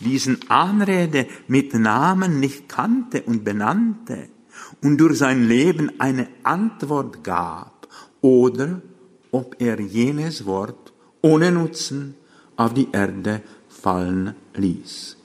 diesen 0.00 0.38
Anrede 0.48 1.26
mit 1.48 1.74
Namen 1.74 2.40
nicht 2.40 2.68
kannte 2.68 3.22
und 3.22 3.44
benannte 3.44 4.28
und 4.82 4.98
durch 4.98 5.18
sein 5.18 5.46
Leben 5.46 5.92
eine 6.00 6.28
Antwort 6.42 7.22
gab, 7.22 7.76
oder 8.20 8.82
ob 9.36 9.56
er 9.58 9.78
jenes 9.80 10.46
Wort 10.46 10.94
ohne 11.20 11.52
Nutzen 11.52 12.14
auf 12.56 12.72
die 12.72 12.88
Erde 12.92 13.42
fallen 13.68 14.34
ließ. 14.54 15.18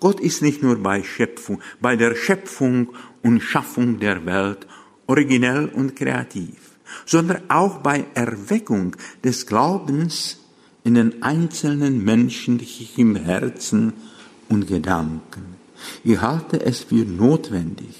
Gott 0.00 0.18
ist 0.20 0.40
nicht 0.40 0.62
nur 0.62 0.76
bei 0.88 1.02
Schöpfung, 1.02 1.60
bei 1.78 1.96
der 1.96 2.14
Schöpfung 2.14 2.94
und 3.22 3.42
Schaffung 3.42 3.98
der 3.98 4.24
Welt 4.24 4.66
originell 5.06 5.66
und 5.66 5.94
kreativ, 5.94 6.78
sondern 7.04 7.42
auch 7.48 7.78
bei 7.88 8.06
Erweckung 8.14 8.96
des 9.22 9.46
Glaubens 9.46 10.38
in 10.84 10.94
den 10.94 11.22
einzelnen 11.22 12.02
menschlichen 12.02 13.16
Herzen 13.16 13.92
und 14.48 14.68
Gedanken. 14.68 15.44
Ich 16.02 16.18
halte 16.22 16.64
es 16.64 16.84
für 16.84 17.04
notwendig, 17.04 17.94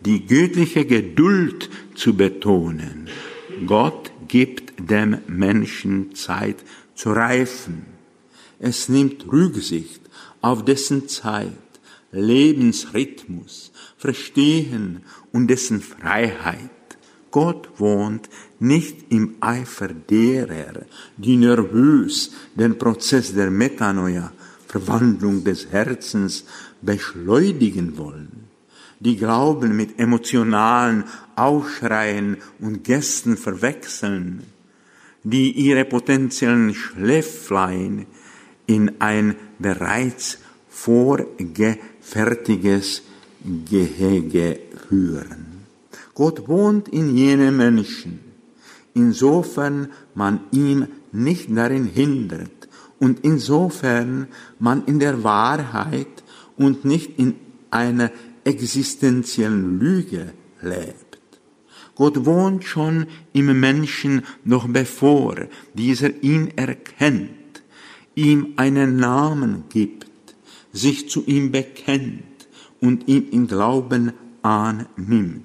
die 0.00 0.24
göttliche 0.24 0.84
Geduld 0.84 1.68
zu 1.96 2.14
betonen. 2.14 3.08
Gott 3.66 4.12
gibt 4.28 4.90
dem 4.90 5.18
Menschen 5.26 6.14
Zeit 6.14 6.56
zu 6.94 7.12
reifen. 7.12 7.86
Es 8.58 8.88
nimmt 8.88 9.30
Rücksicht 9.30 10.00
auf 10.40 10.64
dessen 10.64 11.08
Zeit, 11.08 11.52
Lebensrhythmus, 12.12 13.72
Verstehen 13.98 15.02
und 15.32 15.48
dessen 15.48 15.80
Freiheit. 15.80 16.70
Gott 17.30 17.68
wohnt 17.78 18.28
nicht 18.58 19.06
im 19.10 19.34
Eifer 19.40 19.88
derer, 19.88 20.86
die 21.16 21.36
nervös 21.36 22.30
den 22.54 22.78
Prozess 22.78 23.34
der 23.34 23.50
Metanoia, 23.50 24.32
Verwandlung 24.66 25.44
des 25.44 25.70
Herzens, 25.70 26.44
beschleunigen 26.82 27.96
wollen, 27.98 28.35
die 29.00 29.16
Glauben 29.16 29.76
mit 29.76 29.98
emotionalen 29.98 31.02
Aufschreien 31.34 32.36
und 32.60 32.84
Gästen 32.84 33.36
verwechseln, 33.36 34.44
die 35.22 35.50
ihre 35.52 35.84
potenziellen 35.84 36.74
Schläflein 36.74 38.06
in 38.66 39.00
ein 39.00 39.36
bereits 39.58 40.38
vorgefertiges 40.68 43.02
Gehege 43.68 44.60
führen. 44.88 45.66
Gott 46.14 46.48
wohnt 46.48 46.88
in 46.88 47.14
jenem 47.16 47.58
Menschen, 47.58 48.18
insofern 48.94 49.90
man 50.14 50.40
ihm 50.50 50.88
nicht 51.12 51.54
darin 51.54 51.86
hindert 51.86 52.50
und 52.98 53.24
insofern 53.24 54.26
man 54.58 54.84
in 54.86 54.98
der 54.98 55.22
Wahrheit 55.22 56.24
und 56.56 56.84
nicht 56.84 57.16
in 57.18 57.36
einer 57.70 58.10
existenziellen 58.46 59.78
Lüge 59.80 60.32
lebt. 60.62 61.18
Gott 61.94 62.26
wohnt 62.26 62.64
schon 62.64 63.06
im 63.32 63.58
Menschen 63.58 64.22
noch 64.44 64.68
bevor 64.68 65.34
dieser 65.74 66.22
ihn 66.22 66.52
erkennt, 66.56 67.62
ihm 68.14 68.52
einen 68.56 68.96
Namen 68.96 69.64
gibt, 69.70 70.06
sich 70.72 71.08
zu 71.08 71.24
ihm 71.24 71.52
bekennt 71.52 72.48
und 72.80 73.08
ihn 73.08 73.28
im 73.30 73.46
Glauben 73.46 74.12
annimmt. 74.42 75.44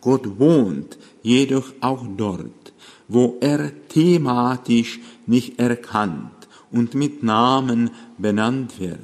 Gott 0.00 0.38
wohnt 0.38 0.98
jedoch 1.22 1.72
auch 1.80 2.06
dort, 2.16 2.72
wo 3.08 3.38
er 3.40 3.72
thematisch 3.88 5.00
nicht 5.26 5.58
erkannt 5.58 6.48
und 6.70 6.94
mit 6.94 7.22
Namen 7.22 7.90
benannt 8.18 8.78
wird. 8.78 9.00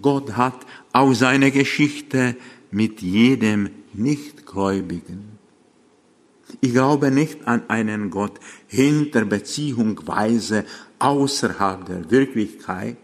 Gott 0.00 0.36
hat 0.36 0.66
auch 0.92 1.12
seine 1.14 1.50
Geschichte 1.50 2.36
mit 2.74 3.02
jedem 3.02 3.70
Nichtgläubigen. 3.92 5.38
Ich 6.60 6.72
glaube 6.72 7.12
nicht 7.12 7.46
an 7.46 7.62
einen 7.68 8.10
Gott 8.10 8.40
hinter 8.66 9.24
beziehungsweise 9.24 10.64
außerhalb 10.98 11.86
der 11.86 12.10
Wirklichkeit, 12.10 12.96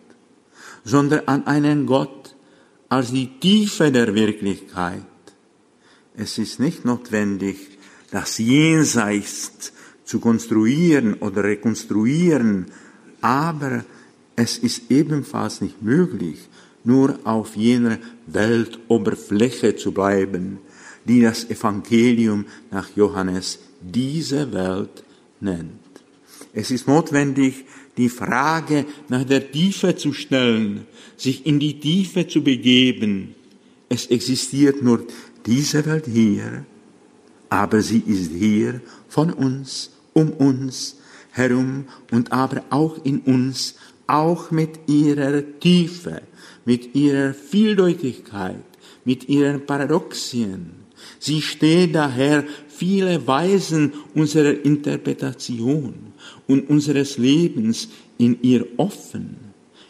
sondern 0.85 1.21
an 1.27 1.47
einen 1.47 1.87
Gott 1.87 2.35
als 2.89 3.13
die 3.13 3.39
Tiefe 3.39 3.93
der 3.93 4.15
Wirklichkeit, 4.15 5.05
es 6.17 6.39
ist 6.39 6.59
nicht 6.59 6.85
notwendig, 6.85 7.79
das 8.11 8.39
Jenseits 8.39 9.73
zu 10.05 10.19
konstruieren 10.19 11.15
oder 11.15 11.45
rekonstruieren, 11.45 12.67
aber 13.21 13.85
es 14.35 14.59
ist 14.59 14.91
ebenfalls 14.91 15.61
nicht 15.61 15.81
möglich, 15.81 16.49
nur 16.85 17.19
auf 17.25 17.57
jener 17.57 17.99
Weltoberfläche 18.27 19.77
zu 19.77 19.93
bleiben, 19.93 20.59
die 21.05 21.23
das 21.23 21.49
Evangelium 21.51 22.47
nach 22.71 22.89
Johannes 22.97 23.59
diese 23.81 24.53
Welt 24.53 25.05
nennt. 25.41 25.71
Es 26.53 26.71
ist 26.71 26.87
notwendig, 26.89 27.65
die 27.97 28.09
Frage 28.09 28.87
nach 29.09 29.25
der 29.25 29.51
Tiefe 29.51 29.97
zu 29.97 30.13
stellen, 30.13 30.87
sich 31.17 31.47
in 31.47 31.59
die 31.59 31.81
Tiefe 31.81 32.27
zu 32.27 32.43
begeben. 32.43 33.35
Es 33.89 34.07
existiert 34.07 34.83
nur 34.83 35.07
diese 35.47 35.85
Welt 35.87 36.07
hier, 36.07 36.65
aber 37.49 37.83
sie 37.83 38.03
ist 38.07 38.33
hier 38.33 38.81
von 39.09 39.33
uns, 39.33 39.91
um 40.13 40.31
uns 40.31 40.97
herum 41.33 41.85
und 42.11 42.33
aber 42.33 42.65
auch 42.71 43.05
in 43.05 43.21
uns, 43.21 43.77
auch 44.07 44.51
mit 44.51 44.89
ihrer 44.89 45.43
Tiefe, 45.61 46.23
mit 46.65 46.95
ihrer 46.95 47.35
Vieldeutigkeit, 47.35 48.65
mit 49.05 49.29
ihren 49.29 49.67
Paradoxien. 49.67 50.81
Sie 51.19 51.41
steht 51.41 51.95
daher 51.95 52.45
viele 52.69 53.27
Weisen 53.27 53.93
unserer 54.15 54.65
Interpretation 54.65 55.95
und 56.47 56.69
unseres 56.69 57.19
Lebens 57.19 57.89
in 58.19 58.39
ihr 58.43 58.67
offen. 58.77 59.37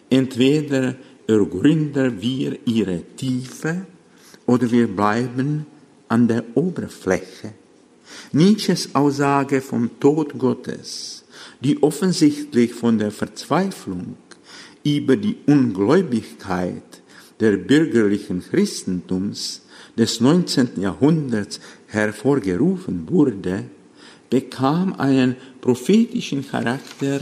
Entweder 0.09 0.97
ergründen 1.27 2.21
wir 2.21 2.59
ihre 2.65 3.03
Tiefe 3.17 3.87
oder 4.47 4.71
wir 4.71 4.89
bleiben 4.89 5.67
an 6.09 6.27
der 6.27 6.45
Oberfläche. 6.55 7.55
Nietzsches 8.33 8.95
Aussage 8.95 9.61
vom 9.61 10.01
Tod 10.01 10.37
Gottes, 10.39 11.25
die 11.61 11.83
offensichtlich 11.83 12.75
von 12.75 12.99
der 12.99 13.13
Verzweiflung 13.13 14.17
über 14.85 15.17
die 15.17 15.37
Ungläubigkeit 15.47 17.03
der 17.39 17.57
bürgerlichen 17.57 18.43
Christentums 18.43 19.63
des 19.97 20.21
19. 20.21 20.81
Jahrhunderts 20.81 21.61
hervorgerufen 21.87 23.09
wurde, 23.09 23.65
bekam 24.29 24.95
einen 24.95 25.37
prophetischen 25.61 26.47
Charakter 26.47 27.21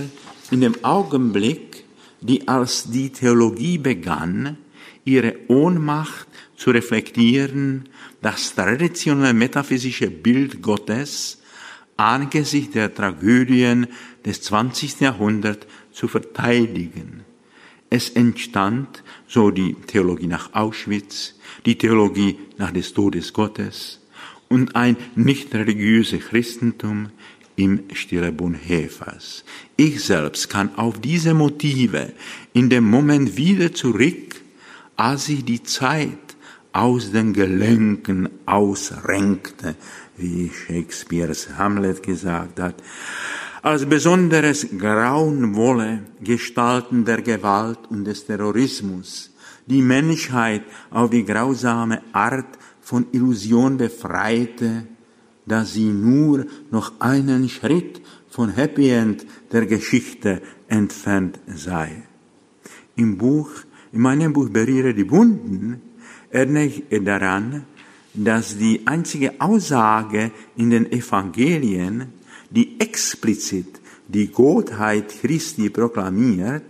in 0.50 0.60
dem 0.60 0.74
Augenblick, 0.84 1.84
die 2.20 2.46
als 2.46 2.90
die 2.90 3.10
Theologie 3.10 3.78
begann, 3.78 4.58
ihre 5.04 5.36
Ohnmacht 5.48 6.26
zu 6.56 6.70
reflektieren, 6.70 7.88
das 8.20 8.54
traditionelle 8.54 9.32
metaphysische 9.32 10.10
Bild 10.10 10.60
Gottes 10.60 11.38
angesichts 11.96 12.74
der 12.74 12.94
Tragödien 12.94 13.86
des 14.24 14.42
20. 14.42 15.00
Jahrhunderts 15.00 15.66
zu 15.92 16.08
verteidigen. 16.08 17.24
Es 17.90 18.10
entstand 18.10 19.02
so 19.26 19.50
die 19.50 19.74
Theologie 19.74 20.26
nach 20.26 20.52
Auschwitz, 20.54 21.34
die 21.64 21.78
Theologie 21.78 22.38
nach 22.58 22.70
des 22.70 22.92
Todes 22.92 23.32
Gottes 23.32 24.00
und 24.48 24.76
ein 24.76 24.96
nicht 25.14 25.54
religiöses 25.54 26.20
Christentum 26.20 27.10
im 27.56 27.84
Stille 27.92 28.30
Bonhoeffers. 28.30 29.44
Ich 29.76 30.04
selbst 30.04 30.48
kann 30.48 30.70
auf 30.76 31.00
diese 31.00 31.34
Motive 31.34 32.12
in 32.52 32.70
dem 32.70 32.84
Moment 32.84 33.36
wieder 33.36 33.74
zurück, 33.74 34.36
als 34.96 35.28
ich 35.28 35.44
die 35.44 35.62
Zeit 35.62 36.18
aus 36.72 37.10
den 37.10 37.32
Gelenken 37.32 38.28
ausrenkte, 38.46 39.74
wie 40.16 40.50
Shakespeares 40.50 41.56
Hamlet 41.56 42.02
gesagt 42.02 42.60
hat. 42.60 42.76
Als 43.62 43.86
besonderes 43.86 44.68
grauenvolle 44.78 46.02
Gestalten 46.22 47.04
der 47.04 47.22
Gewalt 47.22 47.80
und 47.90 48.04
des 48.04 48.24
Terrorismus 48.24 49.30
die 49.66 49.82
Menschheit 49.82 50.62
auf 50.90 51.10
die 51.10 51.24
grausame 51.24 52.00
Art 52.12 52.56
von 52.80 53.06
Illusion 53.12 53.76
befreite, 53.76 54.86
dass 55.44 55.72
sie 55.72 55.90
nur 55.90 56.46
noch 56.70 56.92
einen 57.00 57.48
Schritt 57.48 58.00
von 58.28 58.50
Happy 58.50 58.90
End 58.90 59.26
der 59.50 59.66
Geschichte 59.66 60.40
entfernt 60.68 61.40
sei. 61.48 62.04
Im 62.94 63.18
Buch, 63.18 63.50
in 63.92 64.02
meinem 64.02 64.32
Buch 64.32 64.50
Berühre 64.50 64.94
die 64.94 65.10
Wunden, 65.10 65.80
erinnere 66.30 66.64
ich 66.64 66.84
daran, 67.04 67.64
dass 68.14 68.56
die 68.56 68.86
einzige 68.86 69.40
Aussage 69.40 70.30
in 70.56 70.70
den 70.70 70.90
Evangelien, 70.92 72.17
die 72.50 72.80
explizit 72.80 73.80
die 74.08 74.28
Gottheit 74.28 75.20
Christi 75.20 75.68
proklamiert, 75.68 76.64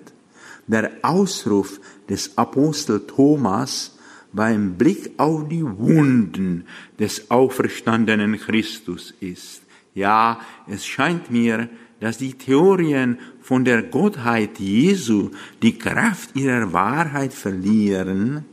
der 0.66 0.91
Ausruf 1.03 1.81
des 2.09 2.37
Apostel 2.37 3.07
Thomas 3.07 3.97
beim 4.33 4.74
Blick 4.74 5.12
auf 5.16 5.49
die 5.49 5.64
Wunden 5.64 6.64
des 6.99 7.31
auferstandenen 7.31 8.39
Christus 8.39 9.14
ist. 9.20 9.62
Ja, 9.95 10.41
es 10.66 10.85
scheint 10.85 11.31
mir, 11.31 11.68
dass 12.01 12.18
die 12.18 12.35
Theorien 12.35 13.18
von 13.41 13.64
der 13.64 13.83
Gottheit 13.83 14.59
Jesu 14.59 15.31
die 15.62 15.79
Kraft 15.79 16.37
ihrer 16.37 16.72
Wahrheit 16.72 17.33
verlieren, 17.33 18.45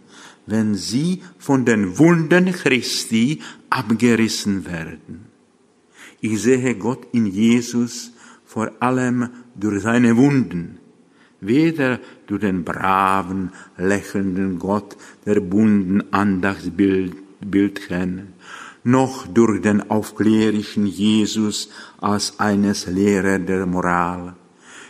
wenn 0.47 0.75
sie 0.75 1.21
von 1.37 1.65
den 1.65 1.97
Wunden 1.97 2.51
Christi 2.51 3.41
abgerissen 3.69 4.65
werden. 4.65 5.34
Ich 6.27 6.41
sehe 6.41 6.73
Gott 6.73 7.05
in 7.11 7.27
Jesus 7.27 8.11
vor 8.45 8.71
allem 8.79 9.29
durch 9.53 9.83
seine 9.83 10.17
Wunden, 10.17 10.79
weder 11.39 11.99
durch 12.25 12.41
den 12.41 12.63
braven, 12.63 13.51
lächelnden 13.77 14.57
Gott 14.57 14.97
der 15.27 15.39
bunten 15.39 16.11
Andachtsbildchen, 16.11 18.33
noch 18.83 19.27
durch 19.27 19.61
den 19.61 19.87
aufklärischen 19.91 20.87
Jesus 20.87 21.69
als 21.99 22.39
eines 22.39 22.87
Lehrer 22.87 23.37
der 23.37 23.67
Moral. 23.67 24.35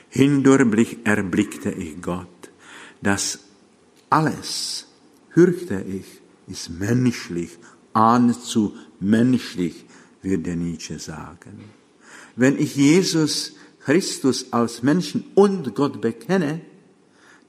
Hindurch 0.07 0.99
erblickte 1.03 1.71
ich 1.71 2.01
Gott. 2.01 2.49
Das 3.01 3.39
alles, 4.09 4.87
fürchte 5.33 5.81
ich, 5.81 6.21
ist 6.47 6.69
menschlich, 6.69 7.57
zu 8.45 8.73
menschlich, 9.01 9.85
würde 10.25 10.55
Nietzsche 10.55 10.99
sagen. 10.99 11.63
Wenn 12.35 12.59
ich 12.59 12.75
Jesus 12.75 13.53
Christus 13.79 14.51
als 14.51 14.83
Menschen 14.83 15.23
und 15.35 15.75
Gott 15.75 16.01
bekenne, 16.01 16.61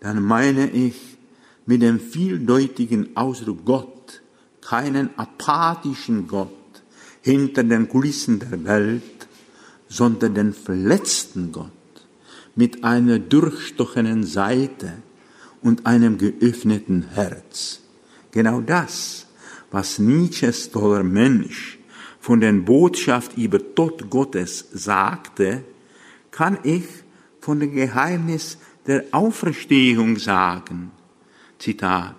dann 0.01 0.23
meine 0.23 0.71
ich 0.71 1.17
mit 1.65 1.83
dem 1.83 1.99
vieldeutigen 1.99 3.17
Ausdruck 3.17 3.65
Gott 3.65 4.23
keinen 4.61 5.11
apathischen 5.19 6.29
Gott 6.29 6.51
hinter 7.23 7.65
den 7.65 7.89
Kulissen 7.89 8.39
der 8.39 8.65
Welt, 8.65 9.27
sondern 9.89 10.35
den 10.35 10.53
verletzten 10.53 11.51
Gott 11.53 11.71
mit 12.55 12.85
einer 12.85 13.19
durchstochenen 13.19 14.25
Seite 14.25 14.93
und 15.63 15.87
einem 15.87 16.19
geöffneten 16.19 17.09
Herz. 17.15 17.81
Genau 18.31 18.61
das, 18.61 19.27
was 19.71 19.99
Nietzsches 19.99 20.71
toller 20.71 21.03
Mensch 21.03 21.76
von 22.27 22.41
der 22.41 22.53
Botschaft 22.55 23.39
über 23.39 23.61
Tod 23.77 24.11
Gottes 24.11 24.67
sagte, 24.73 25.63
kann 26.33 26.59
ich 26.65 26.83
von 27.39 27.61
dem 27.61 27.73
Geheimnis 27.73 28.59
der 28.85 29.05
Auferstehung 29.13 30.17
sagen. 30.19 30.91
Zitat. 31.61 32.17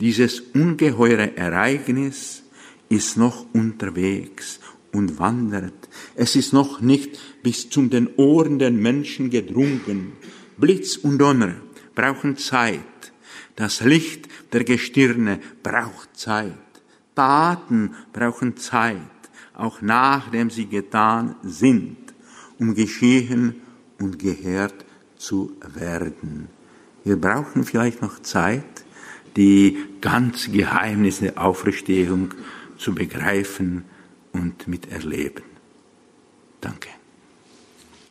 Dieses 0.00 0.40
ungeheure 0.54 1.36
Ereignis 1.36 2.44
ist 2.88 3.18
noch 3.18 3.44
unterwegs 3.52 4.58
und 4.90 5.18
wandert. 5.18 5.86
Es 6.14 6.34
ist 6.34 6.54
noch 6.54 6.80
nicht 6.80 7.18
bis 7.42 7.68
zu 7.68 7.82
den 7.88 8.08
Ohren 8.16 8.58
der 8.58 8.70
Menschen 8.70 9.28
gedrungen. 9.28 10.14
Blitz 10.56 10.96
und 10.96 11.18
Donner 11.18 11.56
brauchen 11.94 12.38
Zeit. 12.38 13.12
Das 13.54 13.82
Licht 13.82 14.30
der 14.50 14.64
Gestirne 14.64 15.40
braucht 15.62 16.16
Zeit. 16.16 16.54
Taten 17.14 17.94
brauchen 18.14 18.56
Zeit, 18.56 18.96
auch 19.54 19.82
nachdem 19.82 20.50
sie 20.50 20.66
getan 20.66 21.36
sind 21.42 22.02
um 22.62 22.74
geschehen 22.74 23.56
und 23.98 24.18
gehört 24.18 24.84
zu 25.16 25.52
werden. 25.74 26.48
Wir 27.04 27.20
brauchen 27.20 27.64
vielleicht 27.64 28.02
noch 28.02 28.20
Zeit, 28.20 28.84
die 29.36 29.76
ganz 30.00 30.50
Geheimnisse 30.50 31.26
der 31.26 31.42
Auferstehung 31.42 32.32
zu 32.78 32.94
begreifen 32.94 33.84
und 34.32 34.68
miterleben. 34.68 35.44
Danke. 36.60 37.01